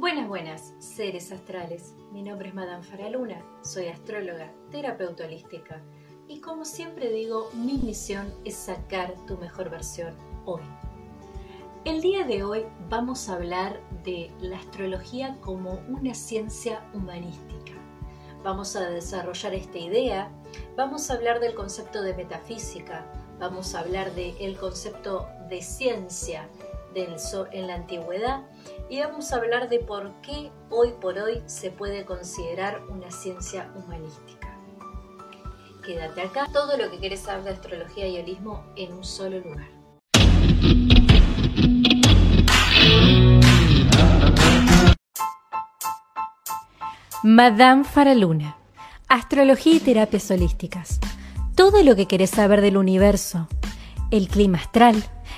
[0.00, 1.92] Buenas, buenas, seres astrales.
[2.10, 5.82] Mi nombre es Madame Faraluna, soy astróloga, terapeuta holística
[6.26, 10.14] y como siempre digo, mi misión es sacar tu mejor versión
[10.46, 10.62] hoy.
[11.84, 17.74] El día de hoy vamos a hablar de la astrología como una ciencia humanística.
[18.42, 20.32] Vamos a desarrollar esta idea,
[20.78, 23.04] vamos a hablar del concepto de metafísica,
[23.38, 26.48] vamos a hablar del concepto de ciencia
[26.94, 27.16] del
[27.52, 28.42] en la antigüedad
[28.88, 33.72] y vamos a hablar de por qué hoy por hoy se puede considerar una ciencia
[33.76, 34.58] humanística.
[35.84, 39.68] Quédate acá, todo lo que quieres saber de astrología y holismo en un solo lugar.
[47.22, 48.56] Madame Faraluna,
[49.08, 51.00] astrología y terapias holísticas.
[51.54, 53.46] Todo lo que querés saber del universo,
[54.10, 55.04] el clima astral,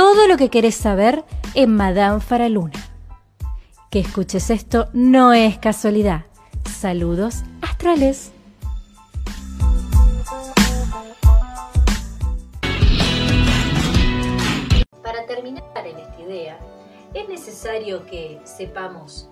[0.00, 2.80] todo lo que querés saber en Madame Faraluna.
[3.90, 6.24] Que escuches esto no es casualidad.
[6.64, 8.32] Saludos astrales.
[15.02, 16.58] Para terminar en esta idea,
[17.12, 19.28] es necesario que sepamos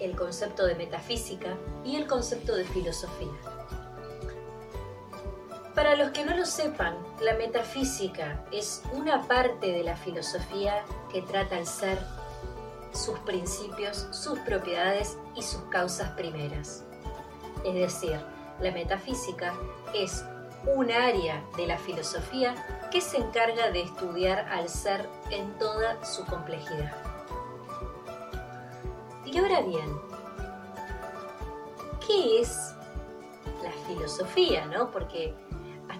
[0.00, 3.53] el concepto de metafísica y el concepto de filosofía.
[5.74, 11.20] Para los que no lo sepan, la metafísica es una parte de la filosofía que
[11.22, 11.98] trata el ser,
[12.92, 16.84] sus principios, sus propiedades y sus causas primeras.
[17.64, 18.20] Es decir,
[18.60, 19.52] la metafísica
[19.92, 20.24] es
[20.64, 22.54] un área de la filosofía
[22.92, 26.92] que se encarga de estudiar al ser en toda su complejidad.
[29.24, 30.00] Y ahora bien,
[32.06, 32.74] ¿qué es
[33.62, 34.66] la filosofía?
[34.66, 34.90] ¿no?
[34.90, 35.34] Porque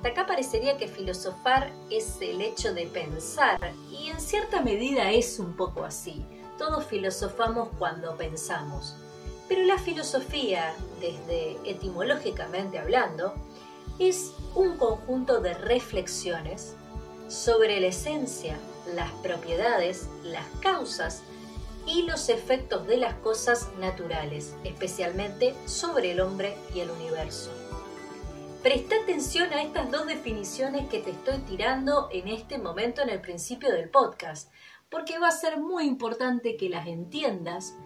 [0.08, 3.58] acá parecería que filosofar es el hecho de pensar,
[3.90, 6.24] y en cierta medida es un poco así.
[6.58, 8.96] Todos filosofamos cuando pensamos.
[9.48, 13.34] Pero la filosofía, desde etimológicamente hablando,
[13.98, 16.74] es un conjunto de reflexiones
[17.28, 18.58] sobre la esencia,
[18.94, 21.22] las propiedades, las causas
[21.86, 27.50] y los efectos de las cosas naturales, especialmente sobre el hombre y el universo.
[28.64, 33.20] Presta atención a estas dos definiciones que te estoy tirando en este momento en el
[33.20, 34.50] principio del podcast,
[34.88, 37.76] porque va a ser muy importante que las entiendas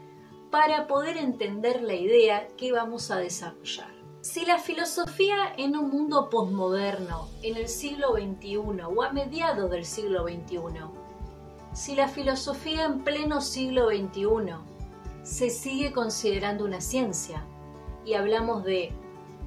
[0.52, 3.90] para poder entender la idea que vamos a desarrollar.
[4.20, 9.84] Si la filosofía en un mundo posmoderno, en el siglo XXI o a mediados del
[9.84, 10.60] siglo XXI,
[11.72, 14.54] si la filosofía en pleno siglo XXI
[15.24, 17.44] se sigue considerando una ciencia
[18.04, 18.92] y hablamos de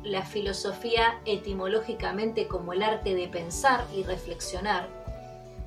[0.04, 4.90] la filosofía etimológicamente como el arte de pensar y reflexionar,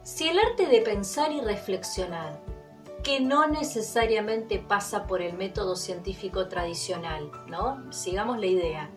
[0.02, 2.40] si el arte de pensar y reflexionar,
[3.02, 7.92] que no necesariamente pasa por el método científico tradicional, ¿no?
[7.92, 8.90] Sigamos la idea.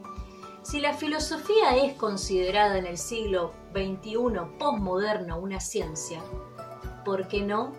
[0.63, 6.21] Si la filosofía es considerada en el siglo XXI postmoderno una ciencia,
[7.05, 7.73] ¿por qué no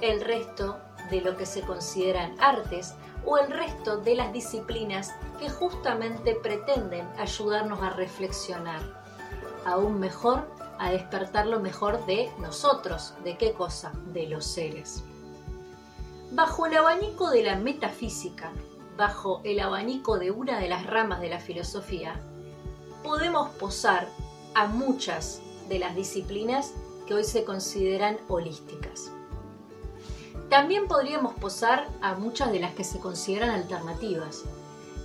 [0.00, 0.78] el resto
[1.10, 7.06] de lo que se consideran artes o el resto de las disciplinas que justamente pretenden
[7.18, 8.80] ayudarnos a reflexionar,
[9.64, 10.46] aún mejor
[10.78, 13.92] a despertar lo mejor de nosotros, ¿de qué cosa?
[14.12, 15.02] De los seres.
[16.30, 18.52] Bajo el abanico de la metafísica,
[18.96, 22.20] bajo el abanico de una de las ramas de la filosofía,
[23.02, 24.08] podemos posar
[24.54, 26.74] a muchas de las disciplinas
[27.06, 29.12] que hoy se consideran holísticas.
[30.48, 34.44] También podríamos posar a muchas de las que se consideran alternativas,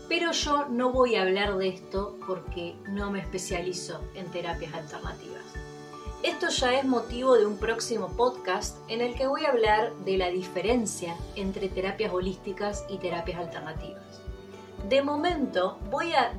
[0.07, 5.43] pero yo no voy a hablar de esto porque no me especializo en terapias alternativas.
[6.23, 10.17] Esto ya es motivo de un próximo podcast en el que voy a hablar de
[10.17, 14.21] la diferencia entre terapias holísticas y terapias alternativas.
[14.87, 16.33] De momento voy a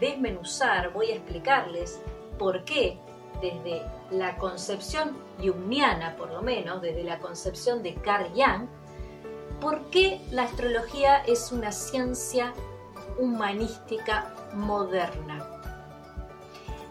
[0.00, 2.00] desmenuzar, voy a explicarles
[2.38, 2.98] por qué
[3.40, 8.68] desde la concepción jungiana, por lo menos, desde la concepción de Carl Jung,
[9.60, 12.52] por qué la astrología es una ciencia
[13.18, 15.46] humanística moderna.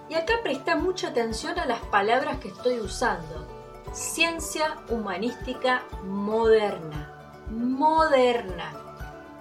[0.09, 3.47] Y acá presta mucha atención a las palabras que estoy usando.
[3.91, 7.09] Ciencia humanística moderna.
[7.49, 8.73] Moderna.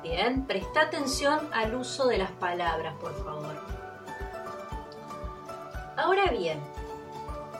[0.02, 3.55] Bien, presta atención al uso de las palabras, por favor.
[5.96, 6.60] Ahora bien,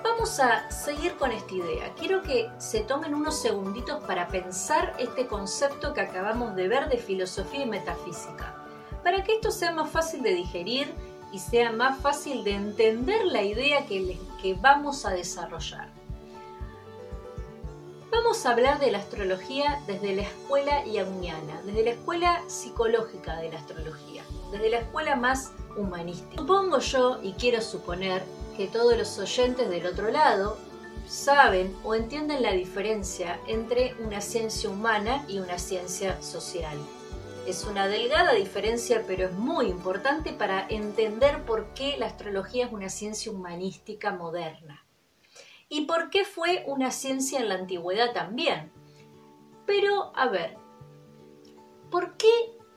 [0.03, 1.93] vamos a seguir con esta idea.
[1.99, 6.99] Quiero que se tomen unos segunditos para pensar este concepto que acabamos de ver de
[6.99, 8.55] filosofía y metafísica,
[9.03, 10.93] para que esto sea más fácil de digerir
[11.33, 14.19] y sea más fácil de entender la idea que,
[14.61, 15.89] vamos a desarrollar.
[18.11, 23.51] Vamos a hablar de la astrología desde la escuela junguiana, desde la escuela psicológica de
[23.51, 26.37] la astrología, desde la escuela más humanística.
[26.37, 28.23] Supongo yo, y quiero suponer,
[28.57, 30.59] que todos los oyentes del otro lado
[31.07, 36.79] saben o entienden la diferencia entre una ciencia humana y una ciencia social.
[37.47, 42.73] Es una delgada diferencia, pero es muy importante para entender por qué la astrología es
[42.73, 44.87] una ciencia humanística moderna.
[45.69, 48.71] Y por qué fue una ciencia en la antigüedad también.
[49.67, 50.57] Pero, a ver,
[51.91, 52.29] ¿por qué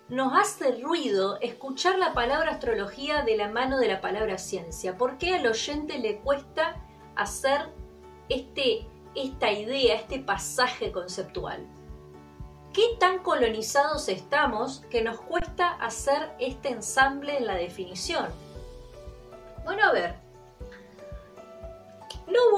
[0.10, 4.98] nos hace ruido escuchar la palabra astrología de la mano de la palabra ciencia?
[4.98, 6.76] ¿Por qué al oyente le cuesta
[7.16, 7.70] hacer
[8.30, 11.66] este, esta idea, este pasaje conceptual?
[12.72, 18.28] ¿Qué tan colonizados estamos que nos cuesta hacer este ensamble en la definición?
[19.64, 20.25] Bueno, a ver,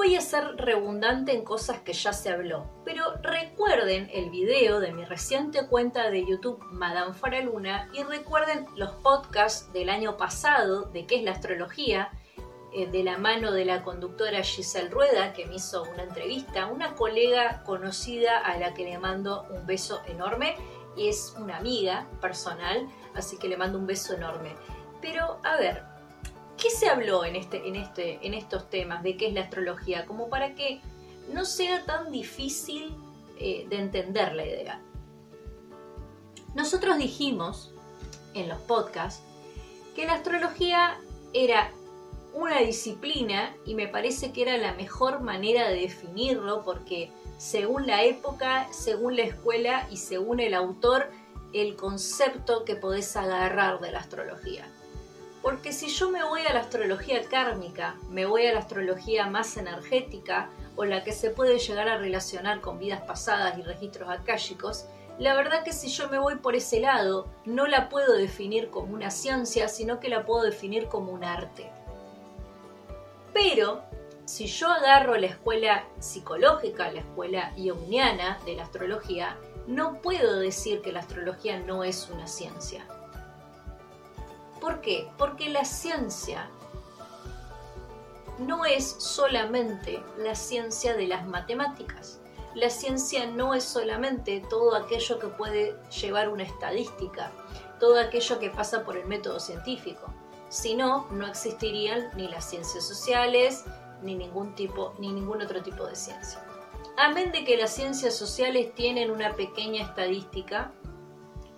[0.08, 4.94] voy a ser redundante en cosas que ya se habló, pero recuerden el video de
[4.94, 11.06] mi reciente cuenta de YouTube Madame Faraluna y recuerden los podcasts del año pasado de
[11.06, 12.10] qué es la astrología,
[12.74, 16.96] eh, de la mano de la conductora Giselle Rueda, que me hizo una entrevista, una
[16.96, 20.56] colega conocida a la que le mando un beso enorme
[20.96, 24.56] y es una amiga personal, así que le mando un beso enorme.
[25.02, 25.97] Pero a ver,
[26.58, 30.06] ¿Qué se habló en, este, en, este, en estos temas de qué es la astrología?
[30.06, 30.82] Como para que
[31.32, 32.96] no sea tan difícil
[33.40, 34.82] eh, de entender la idea.
[36.56, 37.72] Nosotros dijimos
[38.34, 39.22] en los podcasts
[39.96, 41.00] que la astrología
[41.34, 41.72] era
[42.34, 48.04] una disciplina y me parece que era la mejor manera de definirlo porque según la
[48.04, 51.12] época, según la escuela y según el autor,
[51.54, 54.68] el concepto que podés agarrar de la astrología.
[55.48, 59.56] Porque si yo me voy a la astrología kármica, me voy a la astrología más
[59.56, 64.88] energética o la que se puede llegar a relacionar con vidas pasadas y registros akáshicos,
[65.20, 68.94] la verdad que si yo me voy por ese lado, no la puedo definir como
[68.94, 71.72] una ciencia, sino que la puedo definir como un arte.
[73.34, 73.84] Pero,
[74.26, 80.82] si yo agarro la escuela psicológica, la escuela junguiana de la astrología, no puedo decir
[80.82, 82.86] que la astrología no es una ciencia.
[84.60, 85.10] ¿Por qué?
[85.18, 86.50] Porque la ciencia
[88.40, 92.20] no es solamente la ciencia de las matemáticas.
[92.54, 97.32] La ciencia no es solamente todo aquello que puede llevar una estadística,
[97.80, 100.14] todo aquello que pasa por el método científico.
[100.50, 103.66] Si no, no existirían ni las ciencias sociales,
[104.02, 106.44] ni ningún tipo, ni ningún otro tipo de ciencia.
[106.98, 110.72] Amén de que las ciencias sociales tienen una pequeña estadística,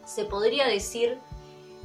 [0.05, 1.19] se podría decir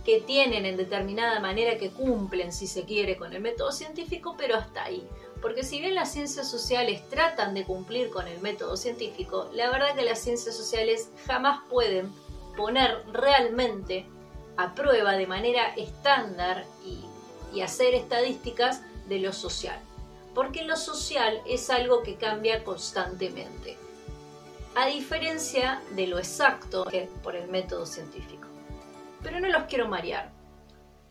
[0.05, 4.57] que tienen en determinada manera que cumplen, si se quiere, con el método científico, pero
[4.57, 5.07] hasta ahí.
[5.41, 9.95] Porque si bien las ciencias sociales tratan de cumplir con el método científico, la verdad
[9.95, 12.13] que las ciencias sociales jamás pueden
[12.57, 14.07] poner realmente
[14.57, 17.05] a prueba de manera estándar y,
[17.57, 19.79] y hacer estadísticas de lo social.
[20.35, 23.77] Porque lo social es algo que cambia constantemente,
[24.75, 28.34] a diferencia de lo exacto que por el método científico
[29.25, 30.31] pero no los quiero marear.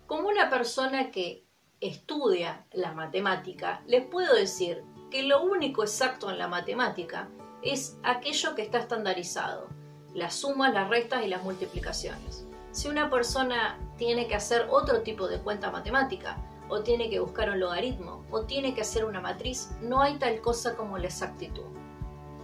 [0.07, 1.45] Como una persona que
[1.81, 7.27] estudia la matemática, les puedo decir que lo único exacto en la matemática
[7.61, 9.67] es aquello que está estandarizado,
[10.13, 12.45] las sumas, las restas y las multiplicaciones.
[12.71, 16.37] Si una persona tiene que hacer otro tipo de cuenta matemática,
[16.69, 20.39] o tiene que buscar un logaritmo, o tiene que hacer una matriz, no hay tal
[20.41, 21.65] cosa como la exactitud.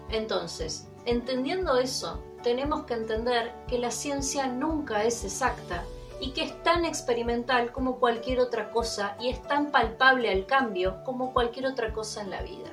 [0.10, 5.84] Entonces, entendiendo eso, tenemos que entender que la ciencia nunca es exacta
[6.20, 11.04] y que es tan experimental como cualquier otra cosa y es tan palpable al cambio
[11.06, 12.70] como cualquier otra cosa en la vida.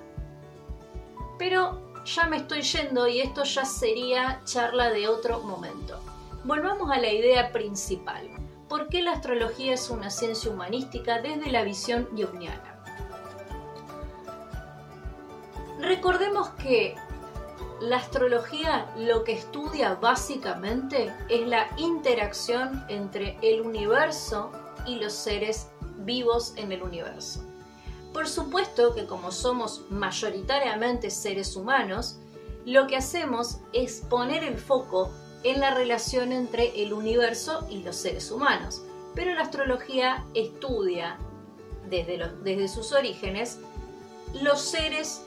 [1.39, 5.99] Pero ya me estoy yendo y esto ya sería charla de otro momento.
[6.45, 8.29] Volvamos a la idea principal.
[8.69, 12.81] ¿Por qué la astrología es una ciencia humanística desde la visión junguiana?
[15.81, 16.97] Recordemos que
[17.81, 24.51] la astrología lo que estudia básicamente es la interacción entre el universo
[24.87, 25.69] y los seres
[25.99, 27.45] vivos en el universo.
[28.13, 32.19] Por supuesto que como somos mayoritariamente seres humanos,
[32.65, 35.11] lo que hacemos es poner el foco
[35.43, 38.83] en la relación entre el universo y los seres humanos.
[39.15, 41.19] Pero la astrología estudia
[41.89, 43.59] desde, desde sus orígenes
[44.41, 45.23] los seres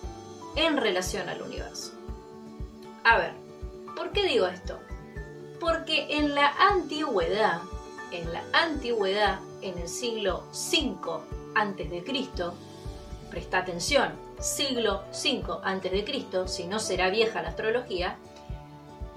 [0.55, 1.98] en relación al universo.
[3.09, 3.31] A ver,
[3.95, 4.77] ¿por qué digo esto?
[5.59, 7.59] Porque en la antigüedad,
[8.11, 11.19] en la antigüedad, en el siglo V
[11.55, 12.53] antes de Cristo,
[13.31, 18.15] presta atención, siglo V antes de Cristo, si no será vieja la astrología,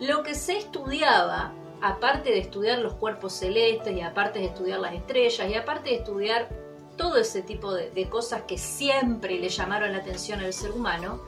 [0.01, 4.95] lo que se estudiaba, aparte de estudiar los cuerpos celestes y aparte de estudiar las
[4.95, 6.49] estrellas y aparte de estudiar
[6.97, 11.21] todo ese tipo de, de cosas que siempre le llamaron la atención al ser humano,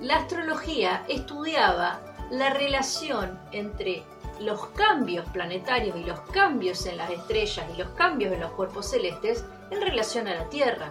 [0.00, 4.02] la astrología estudiaba la relación entre
[4.40, 8.90] los cambios planetarios y los cambios en las estrellas y los cambios en los cuerpos
[8.90, 10.90] celestes en relación a la Tierra.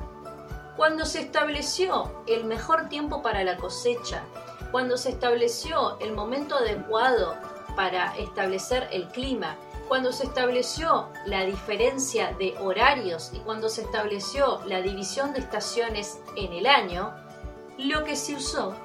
[0.78, 4.24] Cuando se estableció el mejor tiempo para la cosecha,
[4.72, 7.36] cuando se estableció el momento adecuado
[7.76, 9.56] para establecer el clima,
[9.88, 16.20] cuando se estableció la diferencia de horarios y cuando se estableció la división de estaciones
[16.36, 17.12] en el año,
[17.80, 18.76] lo que se usó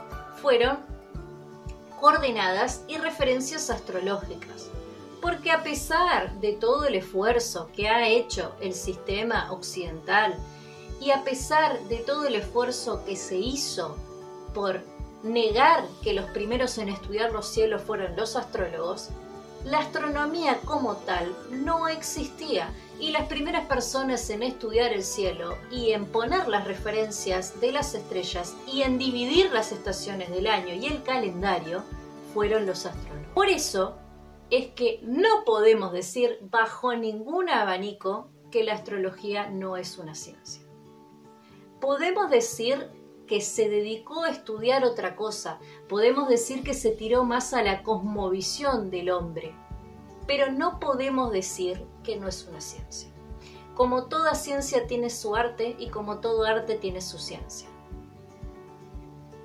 [0.45, 0.77] fueron
[1.99, 4.69] coordenadas y referencias astrológicas.
[5.23, 10.35] Porque a pesar de todo el esfuerzo que ha hecho el sistema occidental
[11.01, 13.97] y a pesar de todo el esfuerzo que se hizo
[14.53, 14.83] por
[15.23, 19.09] negar que los primeros en estudiar los cielos fueron los astrólogos,
[19.65, 25.93] la astronomía como tal no existía y las primeras personas en estudiar el cielo y
[25.93, 30.87] en poner las referencias de las estrellas y en dividir las estaciones del año y
[30.87, 31.83] el calendario
[32.35, 33.33] fueron los astrólogos.
[33.35, 33.97] Por eso
[34.51, 40.63] es que no podemos decir bajo ningún abanico que la astrología no es una ciencia.
[41.81, 42.91] Podemos decir
[43.27, 47.83] que se dedicó a estudiar otra cosa, podemos decir que se tiró más a la
[47.83, 49.55] cosmovisión del hombre,
[50.27, 53.11] pero no podemos decir que no es una ciencia.
[53.75, 57.69] Como toda ciencia tiene su arte y como todo arte tiene su ciencia.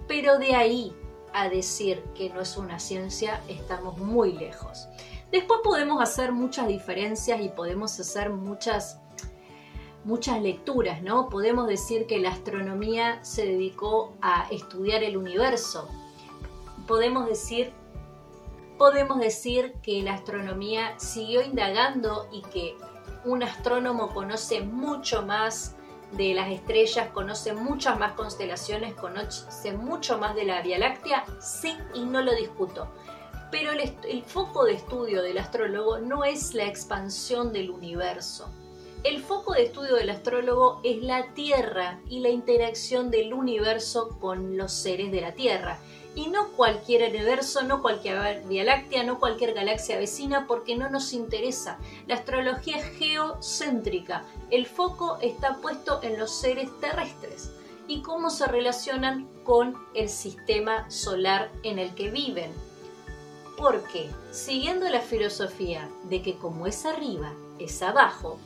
[0.07, 0.95] Pero de ahí
[1.33, 4.87] a decir que no es una ciencia estamos muy lejos.
[5.31, 8.99] Después podemos hacer muchas diferencias y podemos hacer muchas
[10.03, 11.29] muchas lecturas, ¿no?
[11.29, 15.87] Podemos decir que la astronomía se dedicó a estudiar el universo.
[16.87, 17.73] Podemos decir
[18.79, 22.77] podemos decir que la astronomía siguió indagando y que
[23.25, 25.75] un astrónomo conoce mucho más
[26.13, 31.75] de las estrellas, conoce muchas más constelaciones, conoce mucho más de la Vía Láctea, sí
[31.93, 32.87] y no lo discuto.
[33.51, 38.49] Pero el, el foco de estudio del astrólogo no es la expansión del universo.
[39.05, 44.57] El foco de estudio del astrólogo es la Tierra y la interacción del universo con
[44.57, 45.79] los seres de la Tierra
[46.15, 51.13] y no cualquier universo, no cualquier Vía Láctea, no cualquier galaxia vecina, porque no nos
[51.13, 51.79] interesa.
[52.07, 57.51] La astrología es geocéntrica, el foco está puesto en los seres terrestres
[57.87, 62.51] y cómo se relacionan con el sistema solar en el que viven.
[63.57, 68.39] Porque, siguiendo la filosofía de que como es arriba, es abajo,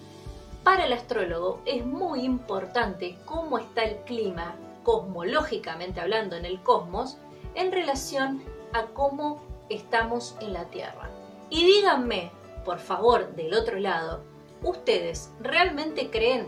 [0.63, 7.17] para el astrólogo es muy importante cómo está el clima, cosmológicamente hablando en el cosmos,
[7.55, 11.09] en relación a cómo estamos en la Tierra.
[11.49, 12.31] Y díganme,
[12.65, 14.21] por favor, del otro lado,
[14.63, 16.47] ¿ustedes realmente creen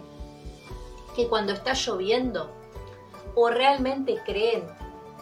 [1.16, 2.50] que cuando está lloviendo
[3.36, 4.64] o realmente creen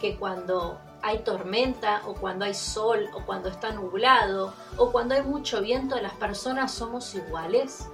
[0.00, 5.22] que cuando hay tormenta o cuando hay sol o cuando está nublado o cuando hay
[5.22, 7.88] mucho viento las personas somos iguales?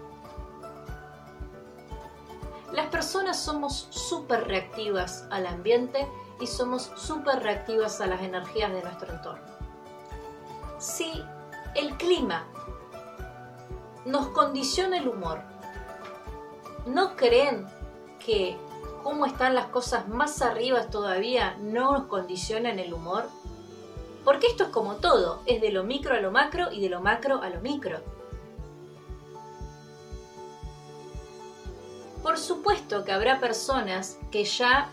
[2.73, 6.07] Las personas somos súper reactivas al ambiente
[6.41, 9.45] y somos súper reactivas a las energías de nuestro entorno.
[10.79, 11.23] Si
[11.75, 12.47] el clima
[14.05, 15.41] nos condiciona el humor,
[16.87, 17.67] ¿no creen
[18.25, 18.57] que
[19.03, 23.25] cómo están las cosas más arriba todavía no nos condicionan el humor?
[24.25, 27.01] Porque esto es como todo, es de lo micro a lo macro y de lo
[27.01, 27.99] macro a lo micro.
[32.23, 34.91] Por supuesto que habrá personas que ya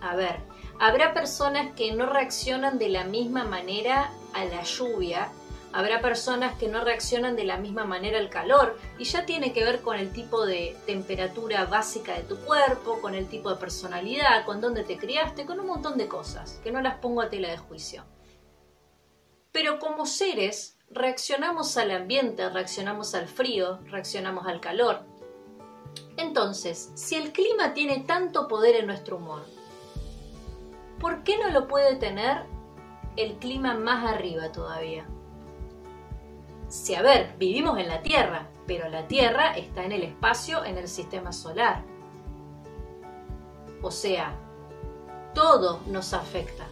[0.00, 0.36] a ver,
[0.78, 5.30] habrá personas que no reaccionan de la misma manera a la lluvia,
[5.72, 9.64] habrá personas que no reaccionan de la misma manera al calor y ya tiene que
[9.64, 14.44] ver con el tipo de temperatura básica de tu cuerpo, con el tipo de personalidad,
[14.44, 17.50] con dónde te criaste, con un montón de cosas que no las pongo a tela
[17.50, 18.04] de juicio.
[19.52, 25.09] Pero como seres reaccionamos al ambiente, reaccionamos al frío, reaccionamos al calor.
[26.16, 29.42] Entonces, si el clima tiene tanto poder en nuestro humor,
[31.00, 32.44] ¿por qué no lo puede tener
[33.16, 35.06] el clima más arriba todavía?
[36.70, 40.78] si a ver, vivimos en la Tierra, pero la Tierra está en el espacio, en
[40.78, 41.82] el sistema solar.
[43.82, 44.36] O sea,
[45.34, 46.68] todo nos afecta.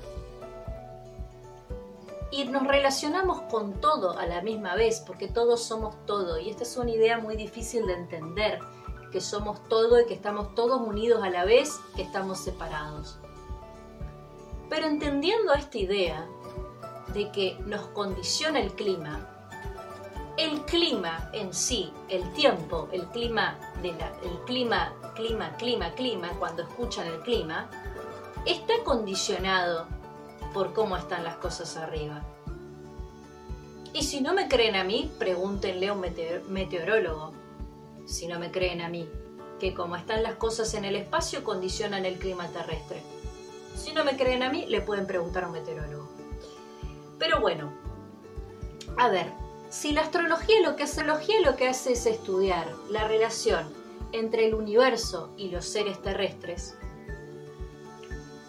[2.30, 6.38] Y nos relacionamos con todo a la misma vez, porque todos somos todo.
[6.38, 8.60] Y esta es una idea muy difícil de entender,
[9.10, 13.18] que somos todo y que estamos todos unidos a la vez, que estamos separados.
[14.68, 16.26] Pero entendiendo esta idea
[17.14, 19.26] de que nos condiciona el clima,
[20.36, 27.06] el clima en sí, el tiempo, el clima, el clima, clima, clima, clima, cuando escuchan
[27.06, 27.68] el clima,
[28.46, 29.86] está condicionado
[30.54, 32.22] por cómo están las cosas arriba.
[33.92, 36.00] Y si no me creen a mí, pregúntenle a un
[36.48, 37.32] meteorólogo.
[38.08, 39.06] Si no me creen a mí,
[39.60, 43.02] que como están las cosas en el espacio condicionan el clima terrestre.
[43.76, 46.08] Si no me creen a mí, le pueden preguntar a un meteorólogo.
[47.18, 47.70] Pero bueno,
[48.96, 49.26] a ver,
[49.68, 53.70] si la astrología lo que hace, astrología lo que hace es estudiar la relación
[54.12, 56.76] entre el universo y los seres terrestres,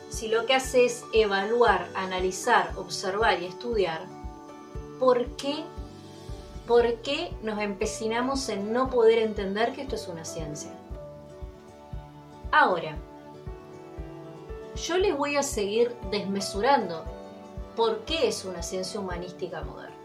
[0.09, 4.05] si lo que hace es evaluar, analizar, observar y estudiar,
[4.99, 5.65] ¿por qué,
[6.69, 10.69] ¿por qué nos empecinamos en no poder entender que esto es una ciencia?
[12.51, 12.95] Ahora,
[14.75, 17.03] yo les voy a seguir desmesurando
[17.75, 19.95] por qué es una ciencia humanística moderna.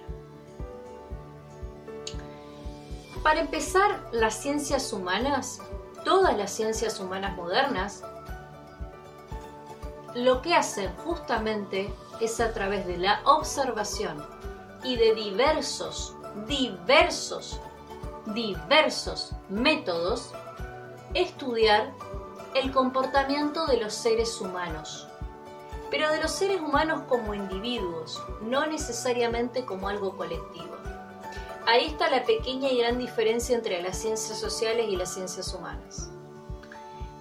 [3.23, 5.61] Para empezar, las ciencias humanas,
[6.03, 8.03] todas las ciencias humanas modernas,
[10.15, 11.93] lo que hacen justamente
[12.23, 14.25] es a través de la observación
[14.83, 16.14] y de diversos,
[16.47, 17.61] diversos,
[18.27, 20.31] diversos métodos,
[21.15, 21.93] estudiar
[22.55, 25.09] el comportamiento de los seres humanos,
[25.91, 30.75] pero de los seres humanos como individuos, no necesariamente como algo colectivo.
[31.67, 36.11] Ahí está la pequeña y gran diferencia entre las ciencias sociales y las ciencias humanas.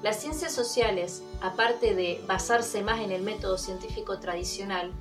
[0.02, 4.92] Las ciencias sociales, aparte de basarse más en el método científico tradicional,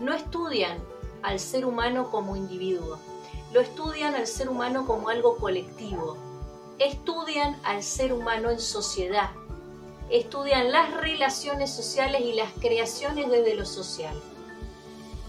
[0.00, 0.78] no estudian
[1.22, 2.98] al ser humano como individuo,
[3.54, 6.18] lo estudian al ser humano como algo colectivo,
[6.80, 9.30] estudian al ser humano en sociedad,
[10.10, 14.20] estudian las relaciones sociales y las creaciones desde lo social.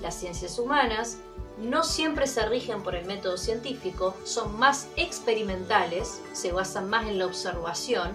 [0.01, 1.19] Las ciencias humanas
[1.59, 7.19] no siempre se rigen por el método científico, son más experimentales, se basan más en
[7.19, 8.11] la observación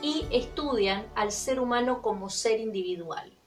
[0.00, 3.37] y estudian al ser humano como ser individual.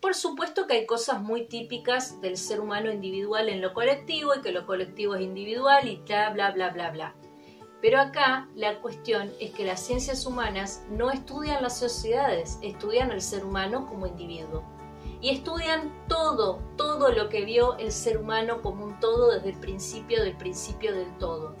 [0.00, 4.40] Por supuesto que hay cosas muy típicas del ser humano individual en lo colectivo y
[4.40, 7.14] que lo colectivo es individual y bla, bla, bla, bla, bla.
[7.82, 13.20] Pero acá la cuestión es que las ciencias humanas no estudian las sociedades, estudian al
[13.20, 14.62] ser humano como individuo.
[15.20, 19.60] Y estudian todo, todo lo que vio el ser humano como un todo desde el
[19.60, 21.54] principio del principio del todo.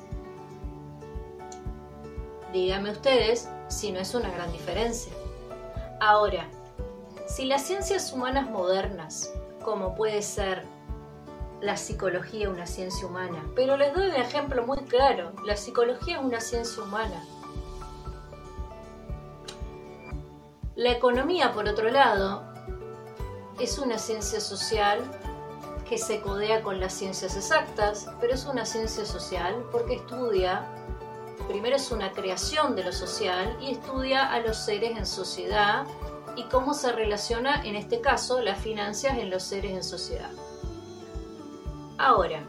[2.54, 5.12] Díganme ustedes si no es una gran diferencia.
[6.00, 6.48] Ahora,
[7.30, 10.64] si las ciencias humanas modernas, como puede ser
[11.60, 16.24] la psicología una ciencia humana, pero les doy un ejemplo muy claro, la psicología es
[16.24, 17.24] una ciencia humana.
[20.74, 22.42] La economía, por otro lado,
[23.60, 24.98] es una ciencia social
[25.88, 30.66] que se codea con las ciencias exactas, pero es una ciencia social porque estudia
[31.46, 35.84] primero es una creación de lo social y estudia a los seres en sociedad
[36.36, 40.30] y cómo se relaciona, en este caso, las finanzas en los seres en sociedad.
[41.98, 42.42] Ahora,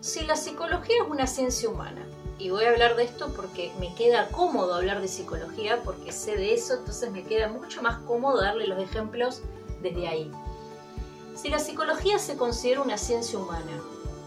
[0.00, 2.06] si la psicología es una ciencia humana,
[2.38, 6.36] y voy a hablar de esto porque me queda cómodo hablar de psicología, porque sé
[6.36, 9.42] de eso, entonces me queda mucho más cómodo darle los ejemplos
[9.82, 10.30] desde ahí.
[11.34, 13.72] Si la psicología se considera una ciencia humana,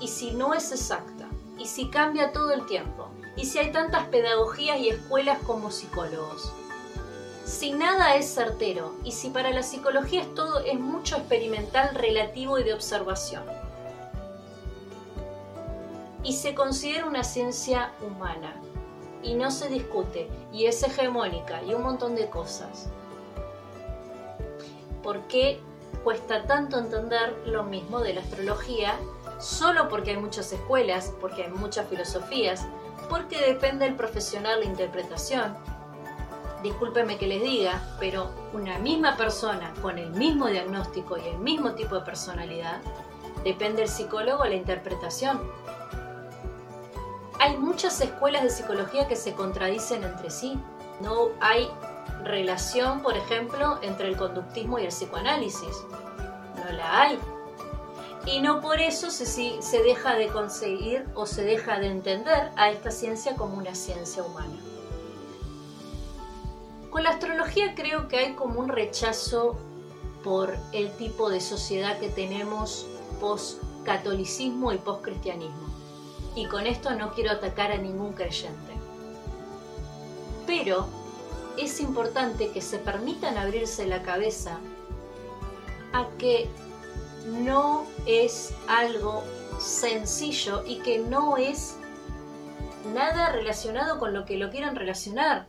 [0.02, 4.08] y si no es exacta, y si cambia todo el tiempo, y si hay tantas
[4.08, 6.52] pedagogías y escuelas como psicólogos.
[7.52, 12.58] Si nada es certero y si para la psicología es todo es mucho experimental, relativo
[12.58, 13.44] y de observación.
[16.24, 18.56] Y se considera una ciencia humana
[19.22, 22.88] y no se discute y es hegemónica y un montón de cosas.
[25.04, 25.60] ¿Por qué
[26.06, 28.98] cuesta tanto entender lo mismo de la astrología
[29.40, 32.66] solo porque hay muchas escuelas, porque hay muchas filosofías,
[33.10, 35.54] porque depende del profesional la interpretación.
[36.64, 41.74] Discúlpeme que les diga, pero una misma persona con el mismo diagnóstico y el mismo
[41.74, 42.82] tipo de personalidad,
[43.44, 45.42] depende del psicólogo la interpretación.
[47.40, 50.60] Hay muchas escuelas de psicología que se contradicen entre sí.
[51.00, 51.68] No hay
[52.24, 55.84] relación, por ejemplo, entre el conductismo y el psicoanálisis.
[56.56, 57.20] No la hay.
[58.28, 62.70] y no por eso se, se deja de conseguir o se deja de entender a
[62.70, 64.71] esta ciencia como una ciencia humana.
[66.92, 69.58] Con la astrología creo que hay como un rechazo
[70.26, 72.86] por el tipo de sociedad que tenemos
[73.22, 75.70] post-catolicismo y post-cristianismo.
[76.36, 78.74] Y con esto no quiero atacar a ningún creyente.
[80.46, 80.86] Pero
[81.58, 84.60] es importante que se permitan abrirse la cabeza
[85.94, 86.50] a que
[87.26, 89.24] no es algo
[89.60, 91.78] sencillo y que no es
[92.94, 95.48] nada relacionado con lo que lo quieran relacionar.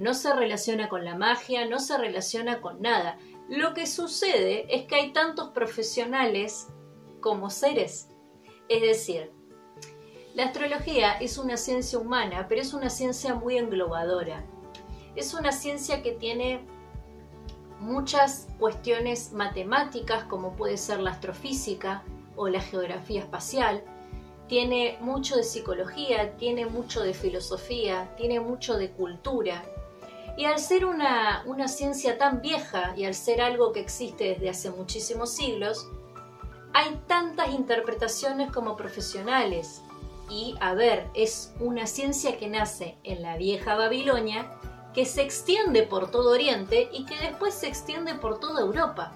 [0.00, 3.18] No se relaciona con la magia, no se relaciona con nada.
[3.50, 6.68] Lo que sucede es que hay tantos profesionales
[7.20, 8.08] como seres.
[8.70, 9.30] Es decir,
[10.34, 14.42] la astrología es una ciencia humana, pero es una ciencia muy englobadora.
[15.16, 16.64] Es una ciencia que tiene
[17.78, 22.04] muchas cuestiones matemáticas, como puede ser la astrofísica
[22.36, 23.84] o la geografía espacial.
[24.48, 29.62] Tiene mucho de psicología, tiene mucho de filosofía, tiene mucho de cultura.
[30.40, 34.48] Y al ser una, una ciencia tan vieja y al ser algo que existe desde
[34.48, 35.86] hace muchísimos siglos,
[36.72, 39.82] hay tantas interpretaciones como profesionales.
[40.30, 44.50] Y a ver, es una ciencia que nace en la vieja Babilonia
[44.94, 49.12] que se extiende por todo Oriente y que después se extiende por toda Europa.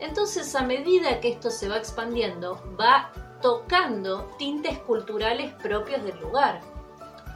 [0.00, 6.62] Entonces, a medida que esto se va expandiendo, va tocando tintes culturales propios del lugar.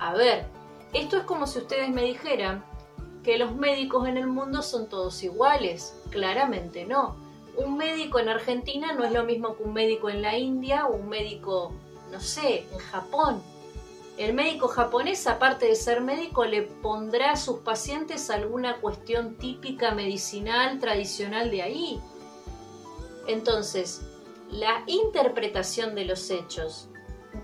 [0.00, 0.46] A ver,
[0.94, 2.64] esto es como si ustedes me dijeran
[3.26, 5.96] que los médicos en el mundo son todos iguales.
[6.10, 7.16] Claramente no.
[7.56, 10.94] Un médico en Argentina no es lo mismo que un médico en la India o
[10.94, 11.72] un médico,
[12.12, 13.42] no sé, en Japón.
[14.16, 19.90] El médico japonés, aparte de ser médico, le pondrá a sus pacientes alguna cuestión típica
[19.90, 22.00] medicinal tradicional de ahí.
[23.26, 24.02] Entonces,
[24.52, 26.88] la interpretación de los hechos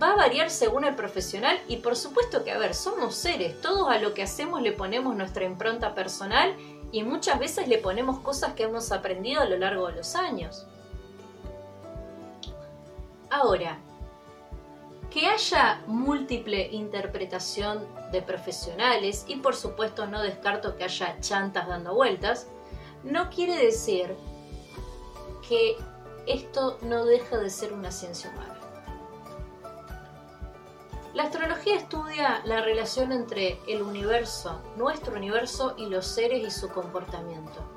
[0.01, 3.89] va a variar según el profesional y por supuesto que, a ver, somos seres, todos
[3.89, 6.55] a lo que hacemos le ponemos nuestra impronta personal
[6.93, 10.67] y muchas veces le ponemos cosas que hemos aprendido a lo largo de los años.
[13.31, 13.79] Ahora,
[15.11, 21.95] que haya múltiple interpretación de profesionales y por supuesto no descarto que haya chantas dando
[21.95, 22.47] vueltas,
[23.03, 24.15] no quiere decir
[25.49, 25.77] que
[26.27, 28.62] esto no deja de ser una ciencia humana.
[31.15, 36.69] La astrología estudia la relación entre el universo, nuestro universo y los seres y su
[36.71, 37.73] comportamiento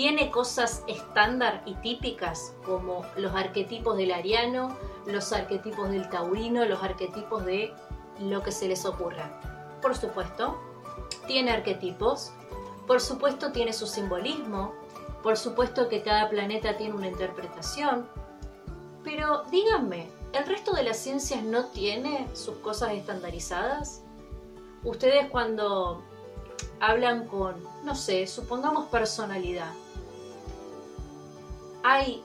[0.00, 6.82] tiene cosas estándar y típicas como los arquetipos del ariano, los arquetipos del taurino, los
[6.82, 7.74] arquetipos de
[8.18, 9.30] lo que se les ocurra.
[9.82, 10.58] Por supuesto,
[11.26, 12.32] tiene arquetipos,
[12.86, 14.72] por supuesto tiene su simbolismo,
[15.22, 18.08] por supuesto que cada planeta tiene una interpretación,
[19.04, 24.02] pero díganme, ¿el resto de las ciencias no tiene sus cosas estandarizadas?
[24.84, 26.02] Ustedes cuando
[26.80, 29.72] hablan con, no sé, supongamos personalidad,
[31.82, 32.22] hay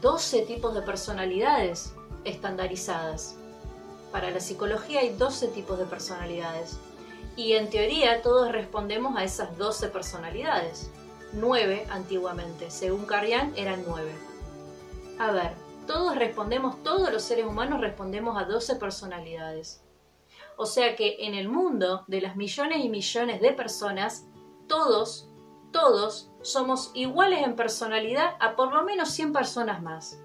[0.00, 3.36] 12 tipos de personalidades estandarizadas.
[4.10, 6.78] Para la psicología hay 12 tipos de personalidades.
[7.36, 10.90] Y en teoría todos respondemos a esas 12 personalidades.
[11.32, 12.70] 9 antiguamente.
[12.70, 14.12] Según Carrián eran 9.
[15.18, 15.52] A ver,
[15.86, 19.82] todos respondemos, todos los seres humanos respondemos a 12 personalidades.
[20.56, 24.26] O sea que en el mundo de las millones y millones de personas,
[24.68, 25.32] todos
[25.72, 30.20] todos somos iguales en personalidad a por lo menos 100 personas más.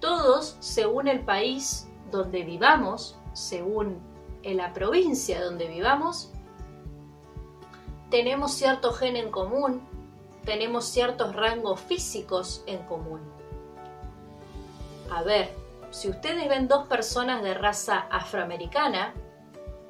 [0.00, 4.00] Todos, según el país donde vivamos, según
[4.42, 6.32] la provincia donde vivamos,
[8.10, 9.80] tenemos cierto gen en común,
[10.44, 13.20] tenemos ciertos rangos físicos en común.
[15.10, 15.54] A ver,
[15.90, 19.12] si ustedes ven dos personas de raza afroamericana,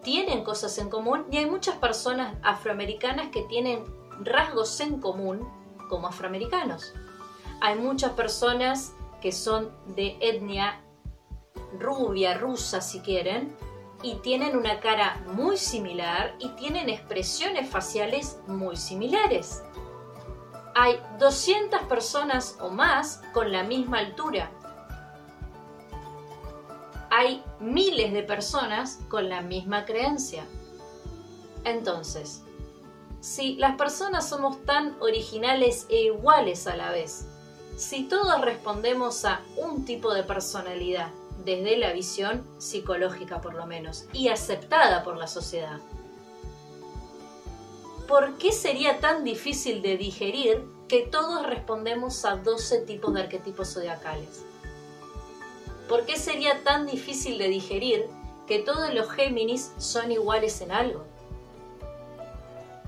[0.03, 3.85] tienen cosas en común y hay muchas personas afroamericanas que tienen
[4.21, 5.49] rasgos en común
[5.88, 6.93] como afroamericanos.
[7.61, 10.81] Hay muchas personas que son de etnia
[11.79, 13.55] rubia, rusa si quieren,
[14.03, 19.62] y tienen una cara muy similar y tienen expresiones faciales muy similares.
[20.75, 24.51] Hay 200 personas o más con la misma altura
[27.15, 30.47] hay miles de personas con la misma creencia.
[31.63, 32.41] Entonces,
[33.21, 37.27] si las personas somos tan originales e iguales a la vez,
[37.77, 41.11] si todos respondemos a un tipo de personalidad
[41.45, 45.81] desde la visión psicológica por lo menos y aceptada por la sociedad,
[48.07, 53.73] ¿por qué sería tan difícil de digerir que todos respondemos a 12 tipos de arquetipos
[53.73, 54.45] zodiacales?
[55.88, 58.09] ¿Por qué sería tan difícil de digerir
[58.47, 61.05] que todos los Géminis son iguales en algo?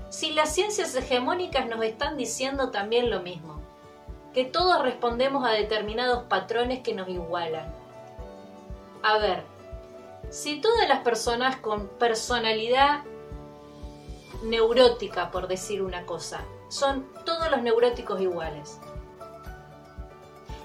[0.09, 3.61] Si las ciencias hegemónicas nos están diciendo también lo mismo,
[4.33, 7.73] que todos respondemos a determinados patrones que nos igualan.
[9.01, 9.43] A ver,
[10.29, 13.03] si todas las personas con personalidad
[14.43, 18.79] neurótica, por decir una cosa, son todos los neuróticos iguales.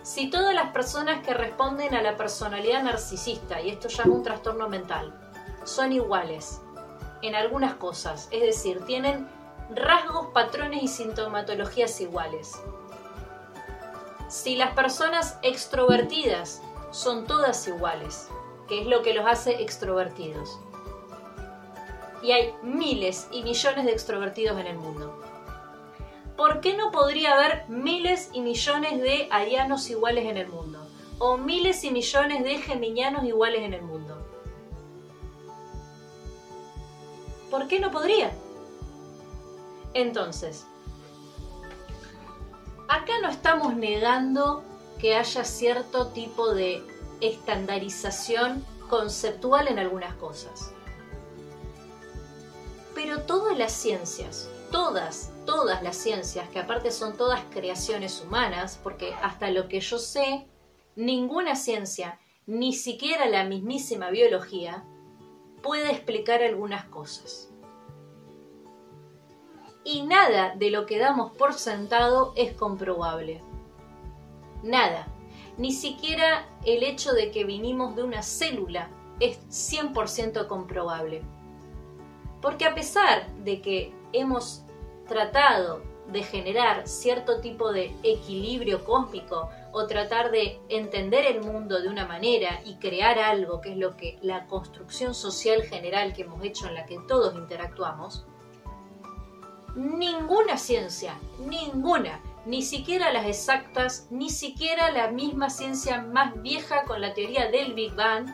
[0.02, 4.22] Si todas las personas que responden a la personalidad narcisista, y esto ya es un
[4.22, 5.14] trastorno mental,
[5.64, 6.60] son iguales
[7.22, 9.28] en algunas cosas, es decir, tienen
[9.74, 12.60] rasgos, patrones y sintomatologías iguales.
[14.28, 18.28] Si las personas extrovertidas son todas iguales,
[18.68, 20.58] que es lo que los hace extrovertidos.
[22.22, 25.20] Y hay miles y millones de extrovertidos en el mundo.
[26.36, 30.78] ¿Por qué no podría haber miles y millones de arianos iguales en el mundo?
[31.18, 34.16] O miles y millones de geminianos iguales en el mundo.
[37.50, 38.30] ¿Por qué no podría?
[39.92, 40.66] Entonces,
[42.88, 44.62] acá no estamos negando
[45.00, 46.82] que haya cierto tipo de
[47.20, 50.72] estandarización conceptual en algunas cosas.
[53.02, 59.14] Pero todas las ciencias, todas, todas las ciencias, que aparte son todas creaciones humanas, porque
[59.22, 60.46] hasta lo que yo sé,
[60.96, 64.84] ninguna ciencia, ni siquiera la mismísima biología,
[65.62, 67.50] puede explicar algunas cosas.
[69.82, 73.40] Y nada de lo que damos por sentado es comprobable.
[74.62, 75.08] Nada.
[75.56, 81.22] Ni siquiera el hecho de que vinimos de una célula es 100% comprobable.
[82.40, 84.62] Porque a pesar de que hemos
[85.08, 91.88] tratado de generar cierto tipo de equilibrio cósmico o tratar de entender el mundo de
[91.88, 96.42] una manera y crear algo que es lo que la construcción social general que hemos
[96.44, 98.26] hecho en la que todos interactuamos,
[99.76, 101.14] ninguna ciencia,
[101.46, 107.50] ninguna, ni siquiera las exactas, ni siquiera la misma ciencia más vieja con la teoría
[107.50, 108.26] del Big Bang,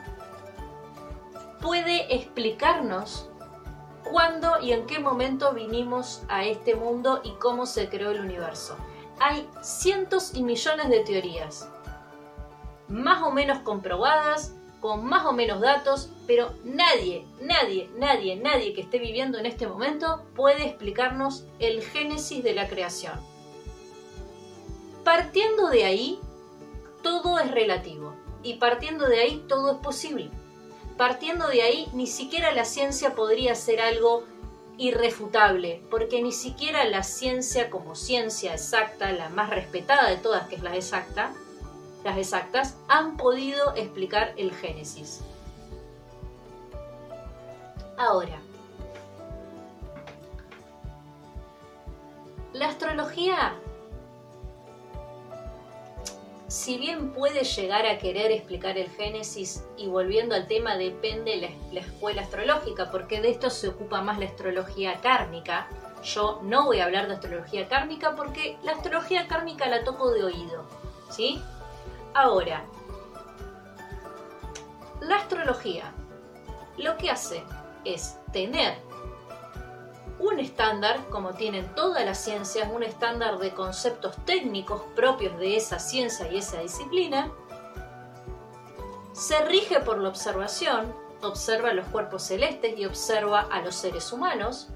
[1.61, 3.29] puede explicarnos
[4.11, 8.75] cuándo y en qué momento vinimos a este mundo y cómo se creó el universo.
[9.19, 11.69] Hay cientos y millones de teorías,
[12.87, 18.81] más o menos comprobadas, con más o menos datos, pero nadie, nadie, nadie, nadie que
[18.81, 23.19] esté viviendo en este momento puede explicarnos el génesis de la creación.
[25.03, 26.19] Partiendo de ahí,
[27.01, 30.29] todo es relativo y partiendo de ahí todo es posible.
[30.97, 34.23] Partiendo de ahí, ni siquiera la ciencia podría ser algo
[34.77, 40.55] irrefutable, porque ni siquiera la ciencia como ciencia exacta, la más respetada de todas, que
[40.55, 41.33] es la exacta,
[42.03, 45.21] las exactas, han podido explicar el Génesis.
[47.97, 48.39] Ahora,
[52.53, 53.53] la astrología
[56.47, 61.49] si bien puede llegar a querer explicar el Génesis, y volviendo al tema, depende la,
[61.73, 65.67] la escuela astrológica, porque de esto se ocupa más la astrología kármica.
[66.03, 70.23] Yo no voy a hablar de astrología kármica porque la astrología kármica la toco de
[70.23, 70.65] oído,
[71.09, 71.41] ¿sí?
[72.13, 72.63] Ahora,
[75.01, 75.91] la astrología
[76.77, 77.43] lo que hace
[77.83, 78.86] es tener
[80.19, 85.79] un estándar, como tienen todas las ciencias, un estándar de conceptos técnicos propios de esa
[85.79, 87.31] ciencia y esa disciplina,
[89.13, 94.67] se rige por la observación, observa los cuerpos celestes y observa a los seres humanos,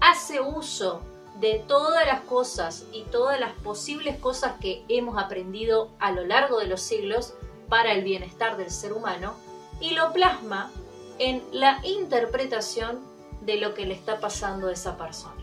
[0.00, 1.00] hace uso
[1.40, 6.58] de todas las cosas y todas las posibles cosas que hemos aprendido a lo largo
[6.58, 7.34] de los siglos
[7.68, 9.34] para el bienestar del ser humano
[9.80, 10.70] y lo plasma
[11.18, 13.09] en la interpretación
[13.40, 15.42] de lo que le está pasando a esa persona.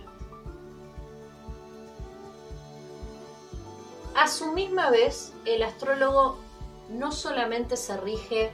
[4.16, 6.40] A su misma vez, el astrólogo
[6.90, 8.52] no solamente se rige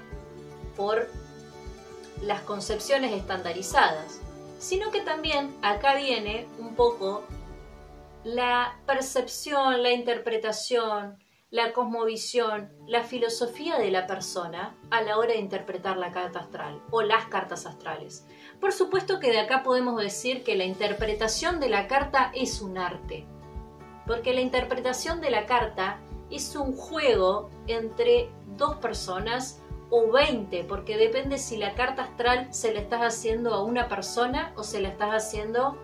[0.75, 1.09] por
[2.21, 4.19] las concepciones estandarizadas,
[4.59, 7.23] sino que también acá viene un poco
[8.23, 11.17] la percepción, la interpretación,
[11.49, 16.81] la cosmovisión, la filosofía de la persona a la hora de interpretar la carta astral
[16.89, 18.25] o las cartas astrales.
[18.63, 22.77] Por supuesto que de acá podemos decir que la interpretación de la carta es un
[22.77, 23.25] arte,
[24.07, 25.99] porque la interpretación de la carta
[26.31, 32.73] es un juego entre dos personas o 20, porque depende si la carta astral se
[32.73, 35.77] la estás haciendo a una persona o se la estás haciendo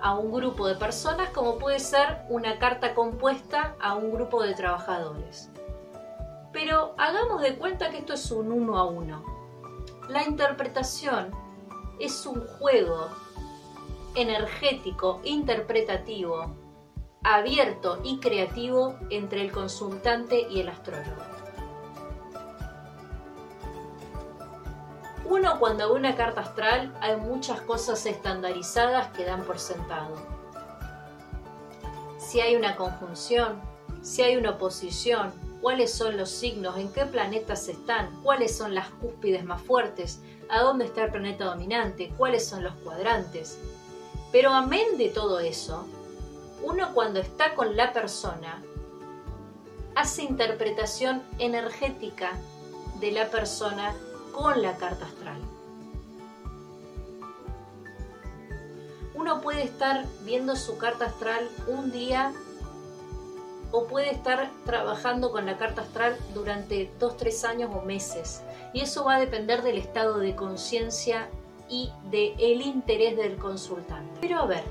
[0.00, 4.54] a un grupo de personas como puede ser una carta compuesta a un grupo de
[4.54, 5.50] trabajadores.
[6.52, 9.24] Pero hagamos de cuenta que esto es un uno a uno.
[10.08, 11.49] La interpretación
[12.00, 13.08] es un juego
[14.14, 16.56] energético, interpretativo,
[17.22, 21.22] abierto y creativo entre el consultante y el astrólogo.
[25.26, 30.16] Uno cuando ve una carta astral hay muchas cosas estandarizadas que dan por sentado.
[32.18, 33.60] Si hay una conjunción,
[34.02, 38.88] si hay una oposición, cuáles son los signos, en qué planetas están, cuáles son las
[38.88, 43.58] cúspides más fuertes, a dónde está el planeta dominante, cuáles son los cuadrantes.
[44.32, 45.86] Pero amén de todo eso,
[46.62, 48.62] uno cuando está con la persona
[49.94, 52.32] hace interpretación energética
[53.00, 53.94] de la persona
[54.32, 55.40] con la carta astral.
[59.14, 62.32] Uno puede estar viendo su carta astral un día
[63.72, 68.42] o puede estar trabajando con la carta astral durante dos, tres años o meses.
[68.72, 71.28] Y eso va a depender del estado de conciencia
[71.68, 74.18] y del interés del consultante.
[74.20, 74.64] Pero a ver,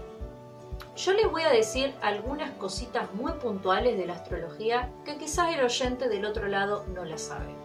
[0.98, 5.64] yo les voy a decir algunas cositas muy puntuales de la astrología que quizás el
[5.64, 7.56] oyente del otro lado no la sabe.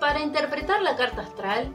[0.00, 1.74] Para interpretar la carta astral,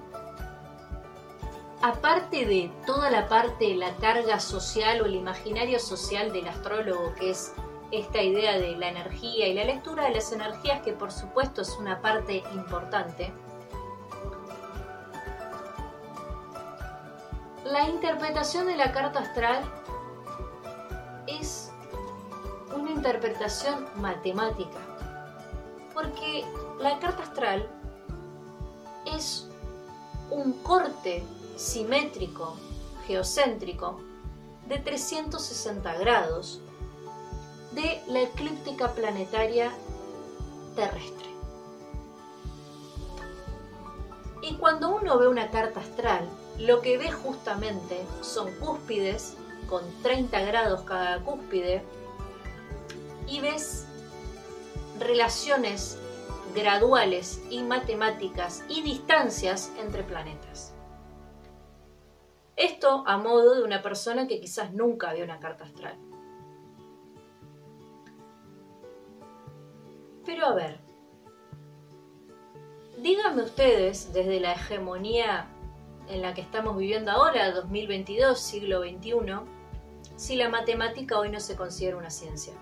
[1.82, 7.32] aparte de toda la parte, la carga social o el imaginario social del astrólogo, que
[7.32, 7.54] es
[7.92, 11.70] esta idea de la energía y la lectura de las energías, que por supuesto es
[11.80, 13.32] una parte importante,
[17.66, 19.64] la interpretación de la carta astral
[21.28, 21.72] es
[22.76, 24.80] una interpretación matemática,
[25.94, 26.46] porque
[26.80, 27.68] la carta astral
[29.06, 29.48] es
[30.30, 31.24] un corte
[31.56, 32.56] simétrico
[33.08, 34.00] geocéntrico
[34.68, 36.62] de 360 grados
[37.72, 39.72] de la eclíptica planetaria
[40.76, 41.26] terrestre.
[44.42, 49.36] Y cuando uno ve una carta astral, lo que ve justamente son cúspides
[49.68, 51.84] con 30 grados cada cúspide
[53.28, 53.86] y ves
[55.00, 55.98] relaciones
[56.54, 60.75] graduales y matemáticas y distancias entre planetas.
[62.56, 65.98] Esto a modo de una persona que quizás nunca vio una carta astral.
[70.26, 70.80] Pero a ver,
[72.98, 75.48] díganme ustedes desde la hegemonía
[76.08, 79.12] en la que estamos viviendo ahora, 2022, siglo XXI,
[80.16, 82.54] si la matemática hoy no se considera una ciencia.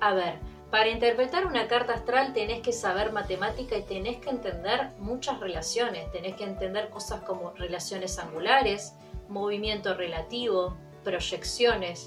[0.00, 0.38] A ver,
[0.76, 6.12] para interpretar una carta astral tenés que saber matemática y tenés que entender muchas relaciones.
[6.12, 8.92] Tenés que entender cosas como relaciones angulares,
[9.26, 12.06] movimiento relativo, proyecciones.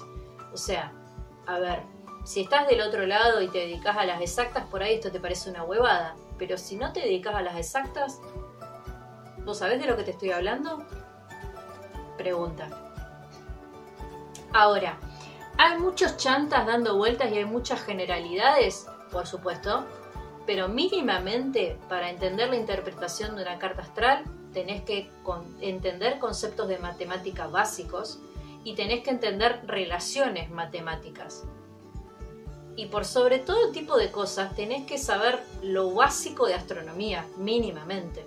[0.54, 0.92] O sea,
[1.48, 1.80] a ver,
[2.24, 5.18] si estás del otro lado y te dedicas a las exactas, por ahí esto te
[5.18, 6.14] parece una huevada.
[6.38, 8.20] Pero si no te dedicas a las exactas,
[9.44, 10.86] ¿vos sabés de lo que te estoy hablando?
[12.16, 12.68] Pregunta.
[14.52, 14.96] Ahora,
[15.62, 19.84] hay muchos chantas dando vueltas y hay muchas generalidades, por supuesto,
[20.46, 25.10] pero mínimamente para entender la interpretación de una carta astral tenés que
[25.60, 28.20] entender conceptos de matemática básicos
[28.64, 31.44] y tenés que entender relaciones matemáticas.
[32.74, 38.24] Y por sobre todo tipo de cosas tenés que saber lo básico de astronomía, mínimamente.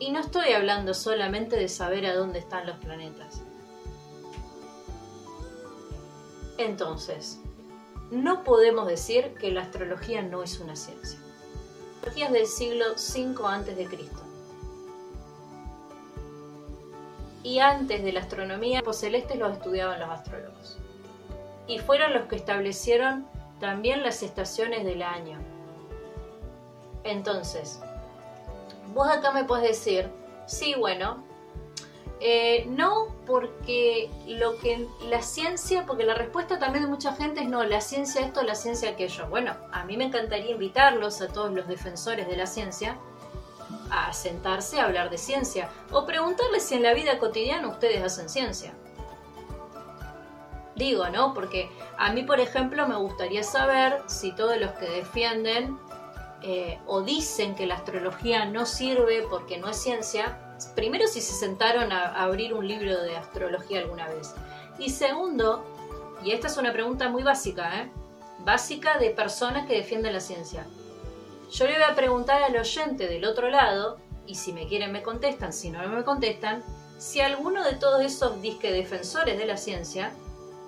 [0.00, 3.44] Y no estoy hablando solamente de saber a dónde están los planetas.
[6.58, 7.40] Entonces,
[8.10, 11.18] no podemos decir que la astrología no es una ciencia.
[12.02, 13.98] La astrología es del siglo V a.C.
[17.42, 20.78] Y antes de la astronomía, los celestes los estudiaban los astrólogos.
[21.66, 23.26] Y fueron los que establecieron
[23.60, 25.38] también las estaciones del año.
[27.04, 27.80] Entonces,
[28.94, 30.08] vos acá me puedes decir,
[30.46, 31.22] sí, bueno,
[32.26, 37.50] eh, no porque lo que la ciencia, porque la respuesta también de mucha gente es
[37.50, 39.28] no, la ciencia esto, la ciencia aquello.
[39.28, 42.96] Bueno, a mí me encantaría invitarlos a todos los defensores de la ciencia
[43.90, 48.30] a sentarse a hablar de ciencia o preguntarles si en la vida cotidiana ustedes hacen
[48.30, 48.72] ciencia.
[50.76, 51.34] Digo, ¿no?
[51.34, 51.68] Porque
[51.98, 55.78] a mí, por ejemplo, me gustaría saber si todos los que defienden
[56.40, 60.38] eh, o dicen que la astrología no sirve porque no es ciencia,
[60.74, 64.34] primero si se sentaron a, abrir un libro de astrología alguna vez.
[64.78, 65.64] Y segundo,
[66.24, 67.90] y esta es una pregunta muy básica, ¿eh?
[68.40, 70.66] básica de personas que defienden la ciencia.
[71.52, 75.02] Yo le voy a preguntar al oyente del otro lado y si me quieren me
[75.02, 76.62] contestan, si no me contestan,
[76.98, 80.12] si alguno de todos esos disque defensores de la ciencia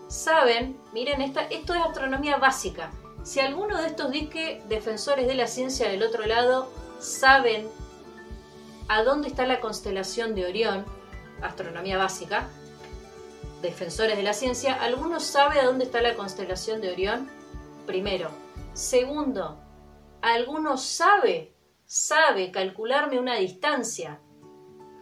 [0.09, 2.91] saben, miren, esta, esto es astronomía básica,
[3.25, 6.71] si alguno de estos disque defensores de la ciencia del otro lado
[7.01, 7.69] saben
[8.89, 10.85] a dónde está la constelación de Orión,
[11.43, 12.49] astronomía básica,
[13.63, 17.29] defensores de la ciencia, ¿alguno sabe a dónde está la constelación de Orión?
[17.87, 18.31] Primero.
[18.75, 19.59] Segundo,
[20.23, 24.21] ¿alguno sabe, sabe calcularme una distancia?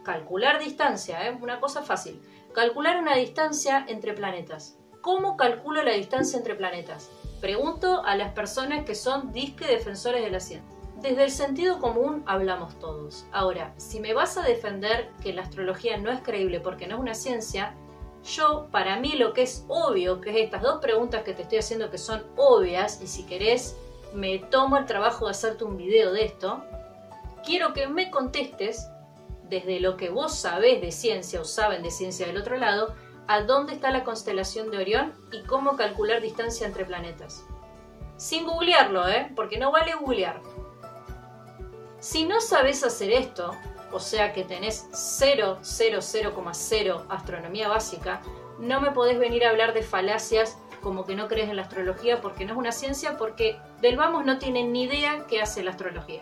[0.03, 1.37] Calcular distancia, ¿eh?
[1.39, 2.21] una cosa fácil.
[2.53, 4.77] Calcular una distancia entre planetas.
[5.01, 7.11] ¿Cómo calculo la distancia entre planetas?
[7.41, 10.74] Pregunto a las personas que son disque defensores de la ciencia.
[11.05, 13.27] Desde el sentido común hablamos todos.
[13.31, 17.01] Ahora, si me vas a defender que la astrología no es creíble porque no es
[17.01, 17.75] una ciencia,
[18.23, 21.59] yo, para mí, lo que es obvio, que es estas dos preguntas que te estoy
[21.59, 23.77] haciendo que son obvias, y si querés,
[24.15, 26.63] me tomo el trabajo de hacerte un video de esto,
[27.45, 28.89] quiero que me contestes,
[29.43, 32.95] desde lo que vos sabés de ciencia o saben de ciencia del otro lado,
[33.27, 37.45] a dónde está la constelación de Orión y cómo calcular distancia entre planetas.
[38.17, 39.31] Sin googlearlo, ¿eh?
[39.35, 40.41] Porque no vale googlear.
[42.05, 43.51] Si no sabes hacer esto,
[43.91, 48.21] o sea que tenés 0,00,0 astronomía básica,
[48.59, 52.21] no me podés venir a hablar de falacias como que no crees en la astrología
[52.21, 55.71] porque no es una ciencia, porque del vamos no tienen ni idea qué hace la
[55.71, 56.21] astrología.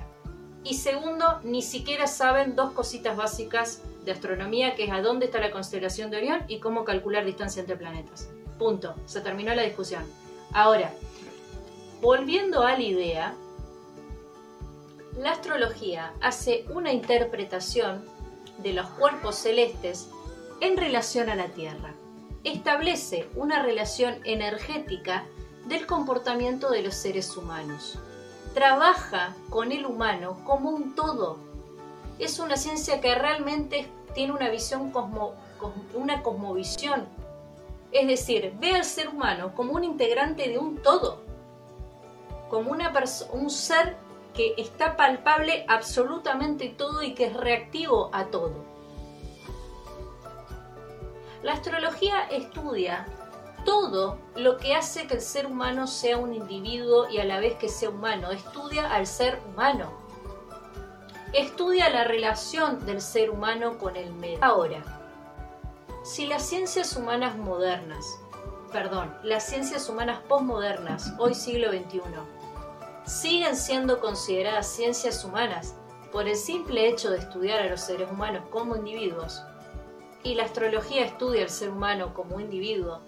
[0.64, 5.42] Y segundo, ni siquiera saben dos cositas básicas de astronomía, que es a dónde está
[5.42, 8.30] la constelación de Orión y cómo calcular distancia entre planetas.
[8.58, 8.96] Punto.
[9.06, 10.06] Se terminó la discusión.
[10.54, 10.94] Ahora,
[12.00, 13.36] volviendo a la idea,
[15.18, 18.04] la astrología hace una interpretación
[18.58, 20.10] de los cuerpos celestes
[20.60, 21.94] en relación a la Tierra.
[22.44, 25.26] Establece una relación energética
[25.66, 28.00] del comportamiento de los seres humanos.
[28.54, 31.38] Trabaja con el humano como un todo.
[32.20, 35.34] Es una ciencia que realmente tiene una visión cosmo,
[35.94, 37.08] una cosmovisión.
[37.92, 41.22] Es decir, ve al ser humano como un integrante de un todo,
[42.50, 42.92] como una
[43.32, 43.98] un ser
[44.34, 48.66] que está palpable absolutamente todo y que es reactivo a todo.
[51.44, 53.06] La astrología estudia
[53.66, 57.56] todo lo que hace que el ser humano sea un individuo y a la vez
[57.56, 58.32] que sea humano.
[58.32, 59.92] Estudia al ser humano.
[61.34, 64.40] Estudia la relación del ser humano con el medio.
[64.42, 64.84] Ahora,
[66.04, 68.06] si las ciencias humanas modernas,
[68.72, 72.02] perdón, las ciencias humanas postmodernas, hoy siglo XXI,
[73.06, 75.76] siguen siendo consideradas ciencias humanas
[76.12, 79.42] por el simple hecho de estudiar a los seres humanos como individuos,
[80.24, 83.02] y la astrología estudia al ser humano como individuo,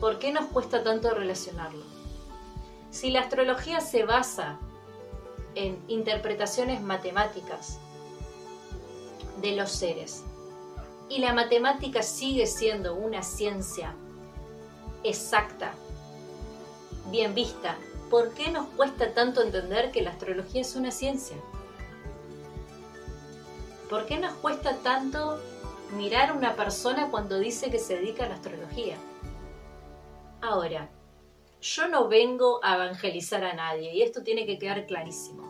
[0.00, 1.84] ¿por qué nos cuesta tanto relacionarlo?
[2.90, 4.58] Si la astrología se basa
[5.54, 7.78] en interpretaciones matemáticas
[9.42, 10.22] de los seres,
[11.08, 13.94] y la matemática sigue siendo una ciencia
[15.04, 15.72] exacta,
[17.10, 17.76] bien vista,
[18.10, 21.36] ¿por qué nos cuesta tanto entender que la astrología es una ciencia?
[23.88, 25.40] ¿Por qué nos cuesta tanto
[25.96, 28.96] mirar a una persona cuando dice que se dedica a la astrología?
[30.40, 30.90] Ahora,
[31.60, 35.44] yo no vengo a evangelizar a nadie y esto tiene que quedar clarísimo.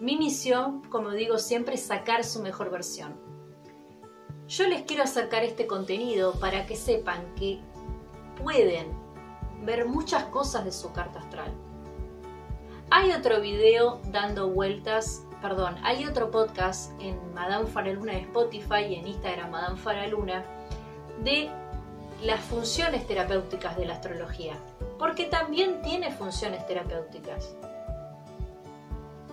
[0.00, 3.14] Mi misión, como digo siempre, es sacar su mejor versión.
[4.48, 7.60] Yo les quiero acercar este contenido para que sepan que
[8.42, 9.01] pueden
[9.62, 11.52] ver muchas cosas de su carta astral.
[12.90, 18.94] Hay otro video dando vueltas, perdón, hay otro podcast en Madame Faraluna de Spotify y
[18.96, 20.44] en Instagram Madame Faraluna
[21.24, 21.50] de
[22.22, 24.54] las funciones terapéuticas de la astrología,
[24.98, 27.54] porque también tiene funciones terapéuticas.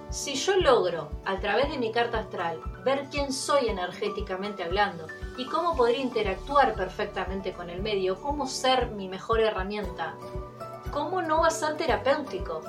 [0.10, 5.06] Si yo logro, a través de mi carta astral, ver quién soy energéticamente hablando
[5.38, 10.16] y cómo podría interactuar perfectamente con el medio, cómo ser mi mejor herramienta,
[10.92, 12.62] cómo no va a ser terapéutico,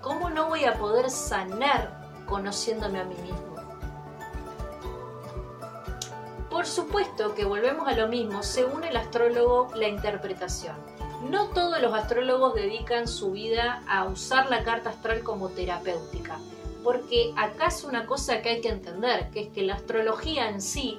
[0.00, 3.50] cómo no voy a poder sanar conociéndome a mí mismo.
[6.50, 10.74] Por supuesto que volvemos a lo mismo, según el astrólogo, la interpretación.
[11.30, 16.38] No todos los astrólogos dedican su vida a usar la carta astral como terapéutica,
[16.82, 20.60] porque acá es una cosa que hay que entender, que es que la astrología en
[20.60, 20.98] sí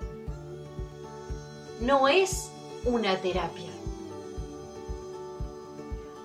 [1.81, 2.51] no es
[2.85, 3.69] una terapia.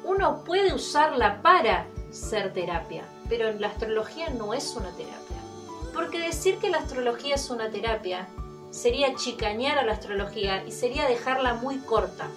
[0.04, 5.36] Uno puede usarla para ser terapia, pero la astrología no es una terapia.
[5.94, 8.28] Porque decir que la astrología es una terapia
[8.70, 12.28] sería chicañar a la astrología y sería dejarla muy corta.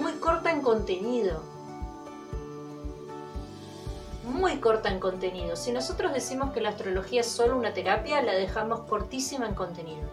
[0.00, 1.48] Muy corta en contenido.
[4.24, 5.56] muy corta en contenido.
[5.56, 10.08] Si nosotros decimos que la astrología es solo una terapia, la dejamos cortísima en contenido.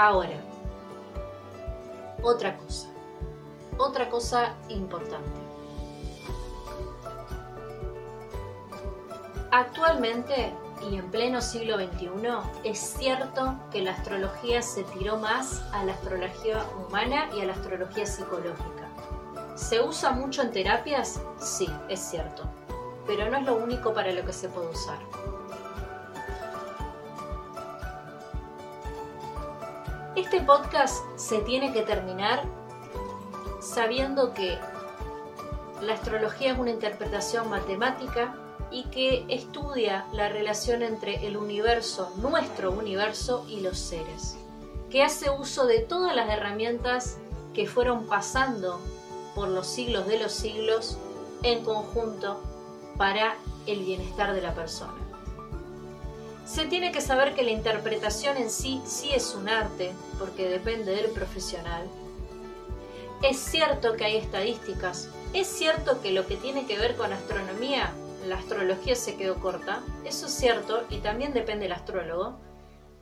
[0.00, 0.40] Ahora,
[2.22, 2.88] otra cosa,
[3.76, 5.40] otra cosa importante.
[9.50, 10.54] Actualmente
[10.90, 12.08] y en pleno siglo XXI,
[12.64, 17.52] es cierto que la astrología se tiró más a la astrología humana y a la
[17.52, 18.88] astrología psicológica.
[19.54, 21.20] ¿Se usa mucho en terapias?
[21.38, 22.44] Sí, es cierto,
[23.06, 24.98] pero no es lo único para lo que se puede usar.
[30.20, 32.42] Este podcast se tiene que terminar
[33.58, 34.58] sabiendo que
[35.80, 38.34] la astrología es una interpretación matemática
[38.70, 44.36] y que estudia la relación entre el universo, nuestro universo y los seres,
[44.90, 47.16] que hace uso de todas las herramientas
[47.54, 48.78] que fueron pasando
[49.34, 50.98] por los siglos de los siglos
[51.42, 52.42] en conjunto
[52.98, 55.09] para el bienestar de la persona.
[56.52, 60.96] Se tiene que saber que la interpretación en sí sí es un arte, porque depende
[60.96, 61.86] del profesional.
[63.22, 67.92] Es cierto que hay estadísticas, es cierto que lo que tiene que ver con astronomía
[68.26, 72.40] la astrología se quedó corta, eso es cierto, y también depende del astrólogo,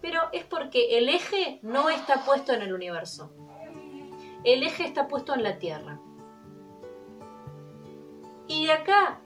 [0.03, 3.33] pero es porque el eje no está puesto en el universo.
[4.45, 5.99] El eje está puesto en la Tierra.
[8.47, 9.23] Y de acá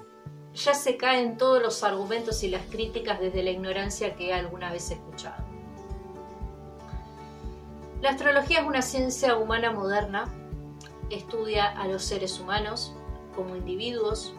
[0.55, 4.91] ya se caen todos los argumentos y las críticas desde la ignorancia que alguna vez
[4.91, 5.43] he escuchado.
[8.01, 10.33] La astrología es una ciencia humana moderna,
[11.11, 12.93] estudia a los seres humanos
[13.35, 14.35] como individuos,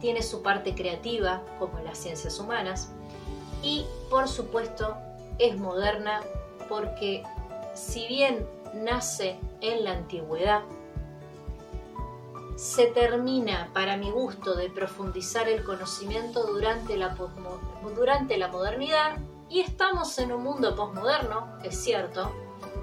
[0.00, 2.92] tiene su parte creativa, como las ciencias humanas,
[3.62, 4.96] y por supuesto
[5.38, 6.20] es moderna
[6.68, 7.24] porque
[7.74, 10.62] si bien nace en la antigüedad,
[12.58, 19.16] se termina, para mi gusto, de profundizar el conocimiento durante la, modernidad
[19.48, 22.32] y estamos en un mundo posmoderno, es cierto,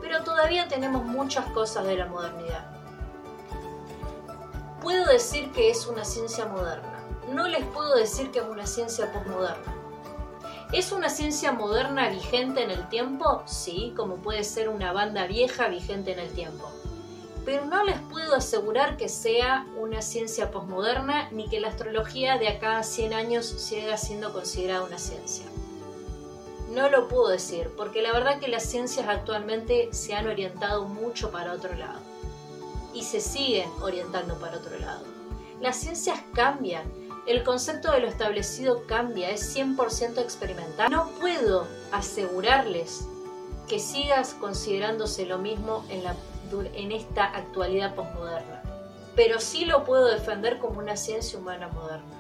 [0.02, 2.72] pero todavía tenemos muchas cosas de la modernidad.
[4.82, 6.96] Puedo decir que es una ciencia moderna
[7.32, 9.74] no les puedo decir que es una ciencia posmoderna.
[10.72, 13.44] ¿Es una ciencia moderna vigente en el tiempo?
[13.46, 16.72] Sí, como puede ser una banda vieja vigente en el tiempo.
[17.46, 22.48] Pero no les puedo asegurar que sea una ciencia posmoderna ni que la astrología de
[22.48, 25.46] acá a 100 años siga siendo considerada una ciencia.
[26.72, 31.32] No lo puedo decir, porque la verdad que las ciencias actualmente se han orientado mucho
[31.32, 32.00] para otro lado.
[32.94, 35.06] Y se siguen orientando para otro lado.
[35.62, 36.84] Las ciencias cambian
[37.26, 40.92] el concepto de lo establecido cambia, es 100% experimental.
[40.92, 43.06] No puedo asegurarles
[43.68, 46.16] que sigas considerándose lo mismo en, la,
[46.74, 48.62] en esta actualidad postmoderna,
[49.16, 52.16] pero sí lo puedo defender como una ciencia humana moderna.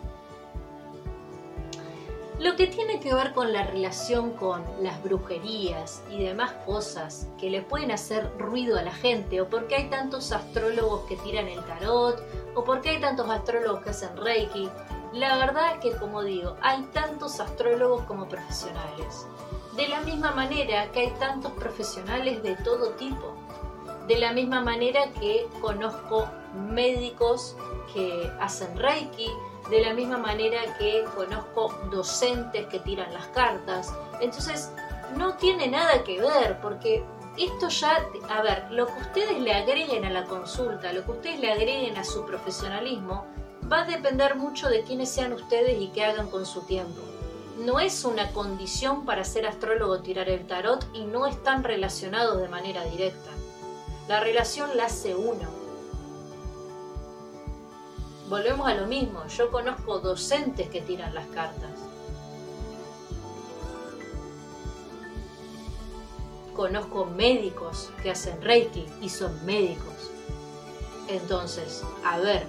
[2.39, 7.49] Lo que tiene que ver con la relación con las brujerías y demás cosas que
[7.49, 11.63] le pueden hacer ruido a la gente, o porque hay tantos astrólogos que tiran el
[11.63, 12.21] tarot,
[12.53, 14.69] o porque hay tantos astrólogos que hacen reiki,
[15.13, 19.25] la verdad que, como digo, hay tantos astrólogos como profesionales.
[19.77, 23.33] De la misma manera que hay tantos profesionales de todo tipo.
[24.07, 27.55] De la misma manera que conozco médicos
[27.93, 29.29] que hacen reiki,
[29.69, 33.93] de la misma manera que conozco docentes que tiran las cartas.
[34.21, 34.71] Entonces,
[35.17, 37.03] no tiene nada que ver, porque
[37.37, 41.39] esto ya, a ver, lo que ustedes le agreguen a la consulta, lo que ustedes
[41.39, 43.25] le agreguen a su profesionalismo,
[43.71, 47.01] va a depender mucho de quiénes sean ustedes y qué hagan con su tiempo.
[47.57, 52.49] No es una condición para ser astrólogo tirar el tarot y no están relacionados de
[52.49, 53.31] manera directa.
[54.07, 55.49] La relación la hace uno.
[58.29, 61.71] Volvemos a lo mismo, yo conozco docentes que tiran las cartas.
[66.55, 70.11] Conozco médicos que hacen reiki y son médicos.
[71.07, 72.45] Entonces, a ver,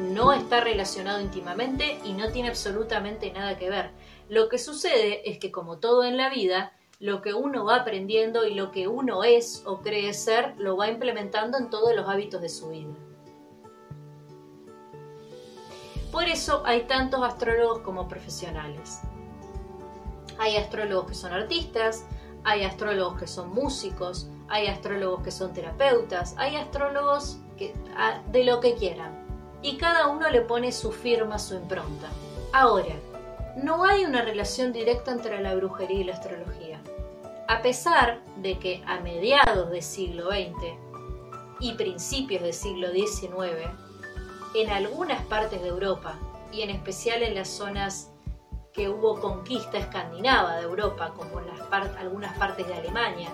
[0.00, 3.90] no está relacionado íntimamente y no tiene absolutamente nada que ver.
[4.28, 8.46] Lo que sucede es que como todo en la vida, lo que uno va aprendiendo
[8.46, 12.42] y lo que uno es o cree ser, lo va implementando en todos los hábitos
[12.42, 12.94] de su vida.
[16.12, 19.00] Por eso hay tantos astrólogos como profesionales.
[20.38, 22.04] Hay astrólogos que son artistas,
[22.44, 27.74] hay astrólogos que son músicos, hay astrólogos que son terapeutas, hay astrólogos que,
[28.30, 29.26] de lo que quieran
[29.62, 32.08] y cada uno le pone su firma, su impronta.
[32.52, 32.94] Ahora,
[33.56, 36.69] no hay una relación directa entre la brujería y la astrología.
[37.50, 40.78] A pesar de que a mediados del siglo XX
[41.58, 43.68] y principios del siglo XIX
[44.54, 46.16] en algunas partes de Europa
[46.52, 48.12] y en especial en las zonas
[48.72, 51.60] que hubo conquista escandinava de Europa, como las
[51.98, 53.30] algunas partes de Alemania,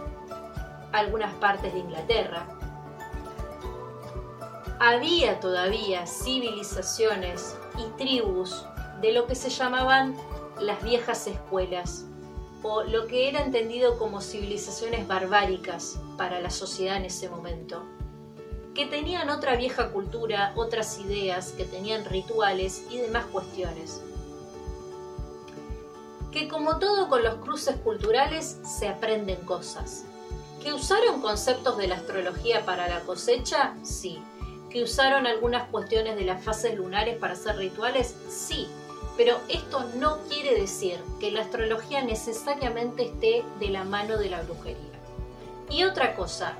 [0.92, 2.46] algunas partes de Inglaterra.
[4.80, 8.64] Había todavía civilizaciones y tribus
[9.02, 10.16] de lo que se llamaban
[10.58, 12.06] las viejas escuelas,
[12.68, 17.84] o lo que era entendido como civilizaciones barbáricas para la sociedad en ese momento,
[18.74, 24.02] que tenían otra vieja cultura, otras ideas, que tenían rituales y demás cuestiones.
[26.32, 30.04] Que como todo con los cruces culturales se aprenden cosas.
[30.62, 33.74] ¿Que usaron conceptos de la astrología para la cosecha?
[33.82, 34.18] Sí.
[34.70, 38.16] ¿Que usaron algunas cuestiones de las fases lunares para hacer rituales?
[38.28, 38.68] Sí
[39.16, 44.42] pero esto no quiere decir que la astrología necesariamente esté de la mano de la
[44.42, 44.76] brujería.
[45.70, 46.54] Y otra cosa,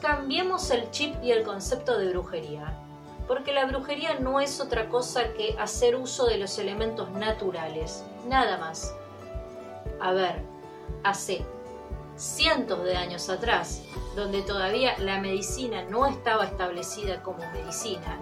[0.00, 2.78] cambiemos el chip y el concepto de brujería,
[3.26, 8.58] porque la brujería no es otra cosa que hacer uso de los elementos naturales, nada
[8.58, 8.94] más.
[10.00, 10.42] A ver,
[11.02, 11.44] hace
[12.16, 13.82] cientos de años atrás,
[14.14, 18.18] donde todavía la medicina no estaba establecida como medicina,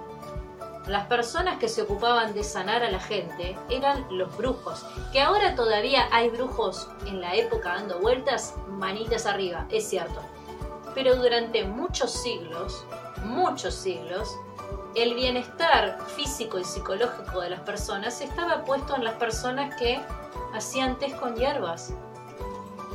[0.86, 5.54] las personas que se ocupaban de sanar a la gente eran los brujos, que ahora
[5.54, 10.20] todavía hay brujos en la época dando vueltas, manitas arriba, es cierto.
[10.94, 12.84] Pero durante muchos siglos,
[13.24, 14.28] muchos siglos,
[14.94, 20.00] el bienestar físico y psicológico de las personas estaba puesto en las personas que
[20.52, 21.94] hacían test con hierbas.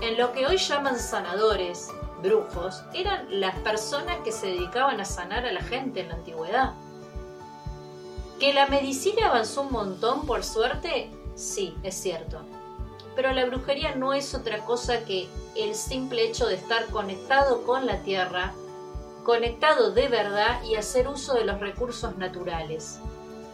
[0.02, 1.90] En lo que hoy llaman sanadores,
[2.22, 6.74] brujos, eran las personas que se dedicaban a sanar a la gente en la antigüedad.
[8.40, 11.10] ¿Que la medicina avanzó un montón, por suerte?
[11.34, 12.42] Sí, es cierto.
[13.16, 17.88] Pero la brujería no es otra cosa que el simple hecho de estar conectado con
[17.88, 18.54] la tierra,
[19.24, 23.00] conectado de verdad y hacer uso de los recursos naturales.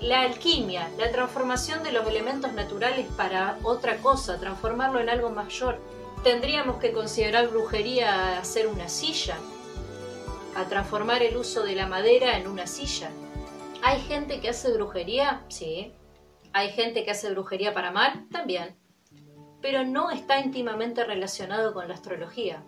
[0.01, 5.79] La alquimia, la transformación de los elementos naturales para otra cosa, transformarlo en algo mayor.
[6.25, 9.37] Tendríamos que considerar brujería hacer una silla,
[10.57, 13.11] a transformar el uso de la madera en una silla.
[13.85, 15.43] ¿Hay gente que hace brujería?
[15.49, 15.93] Sí.
[16.53, 18.29] ¿Hay gente que hace brujería para mal?
[18.31, 18.77] También.
[19.61, 22.63] Pero no está íntimamente relacionado con la astrología.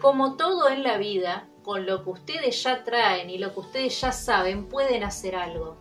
[0.00, 4.00] Como todo en la vida, con lo que ustedes ya traen y lo que ustedes
[4.00, 5.76] ya saben, pueden hacer algo.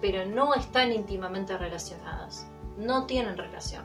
[0.00, 2.48] Pero no están íntimamente relacionadas.
[2.76, 3.84] No tienen relación.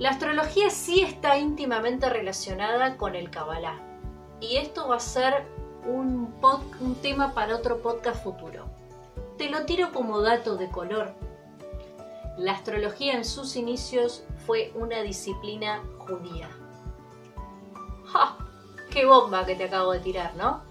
[0.00, 3.78] La astrología sí está íntimamente relacionada con el Kabbalah.
[4.40, 5.46] Y esto va a ser
[5.86, 6.34] un,
[6.80, 8.66] un tema para otro podcast futuro.
[9.36, 11.14] Te lo tiro como dato de color.
[12.36, 16.48] La astrología en sus inicios fue una disciplina judía.
[18.06, 18.36] ¡Ja!
[18.90, 20.62] ¡Qué bomba que te acabo de tirar, ¿no?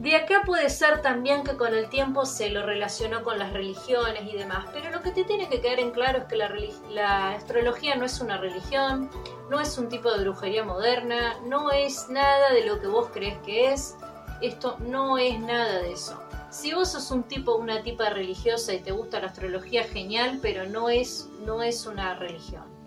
[0.00, 4.22] De acá puede ser también que con el tiempo se lo relacionó con las religiones
[4.32, 7.96] y demás, pero lo que te tiene que quedar en claro es que la, astrología
[7.96, 9.10] no es una religión,
[9.50, 13.36] no es un tipo de brujería moderna, no es nada de lo que vos crees
[13.40, 13.94] que es,
[14.40, 16.18] esto no es nada de eso.
[16.48, 20.64] Si vos sos un tipo, una tipa religiosa y te gusta la astrología, genial, pero
[20.64, 22.79] no es, no es una religión.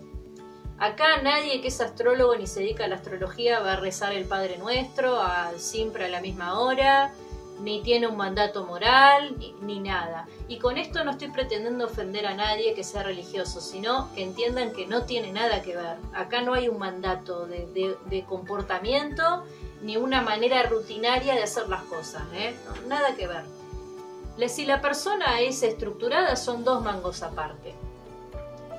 [0.84, 4.26] Acá nadie que es astrólogo ni se dedica a la astrología va a rezar el
[4.26, 5.18] Padre Nuestro
[5.56, 7.10] siempre a la misma hora,
[7.58, 10.28] ni tiene un mandato moral, ni, nada.
[10.46, 14.74] Y con esto no estoy pretendiendo ofender a nadie que sea religioso, sino que entiendan
[14.74, 15.96] que no tiene nada que ver.
[16.12, 19.42] Acá no hay un mandato de, comportamiento
[19.80, 22.54] ni una manera rutinaria de hacer las cosas, ¿eh?
[22.88, 24.50] nada que ver.
[24.50, 27.74] Si la persona es estructurada son dos mangos aparte,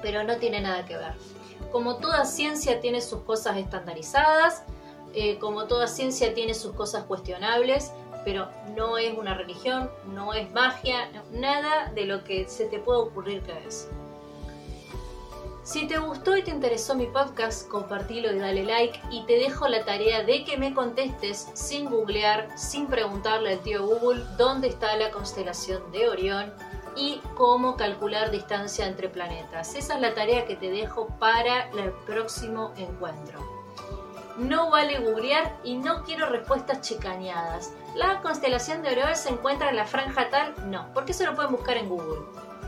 [0.03, 1.15] pero no tiene nada que ver
[1.75, 4.63] como toda ciencia tiene sus cosas estandarizadas,
[5.13, 7.91] eh, como toda ciencia tiene sus cosas cuestionables,
[8.23, 8.47] pero
[8.77, 13.41] no es una religión, no es magia, nada de lo que se te puede ocurrir
[13.41, 13.89] que es.
[15.63, 19.67] Si te gustó y te interesó mi podcast, compartilo y dale like y te dejo
[19.67, 24.95] la tarea de que me contestes sin googlear, sin preguntarle al tío Google dónde está
[24.95, 26.53] la constelación de Orión
[26.95, 29.75] y cómo calcular distancia entre planetas.
[29.75, 33.39] Esa es la tarea que te dejo para el próximo encuentro.
[34.37, 37.71] No vale googlear y no quiero respuestas chicaneadas.
[37.95, 40.53] ¿La constelación de Orión se encuentra en la franja tal?
[40.69, 42.25] No, porque se lo pueden buscar en Google.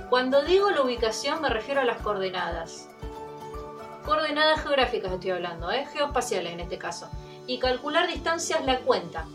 [0.09, 2.87] Cuando digo la ubicación me refiero a las coordenadas.
[4.05, 5.85] Coordenadas geográficas estoy hablando, ¿eh?
[5.91, 7.09] geoespaciales en este caso.
[7.45, 9.25] Y calcular distancias la cuenta.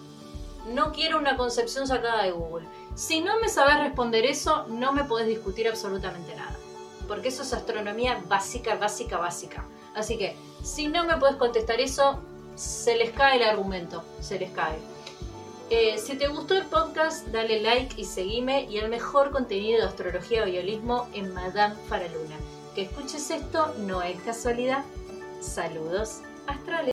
[0.67, 2.67] No quiero una concepción sacada de Google.
[2.95, 6.57] Si no me sabes responder eso, no me podés discutir absolutamente nada.
[7.09, 9.65] Porque eso es astronomía básica, básica, básica.
[9.95, 12.19] Así que, si no me puedes contestar eso,
[12.55, 14.79] se les cae el argumento, se les cae.
[15.71, 19.87] Eh, si te gustó el podcast, dale like y seguime y el mejor contenido de
[19.87, 22.37] astrología y violismo en Madame Faraluna.
[22.75, 24.85] Que escuches esto no es casualidad.
[25.41, 26.93] Saludos astrales.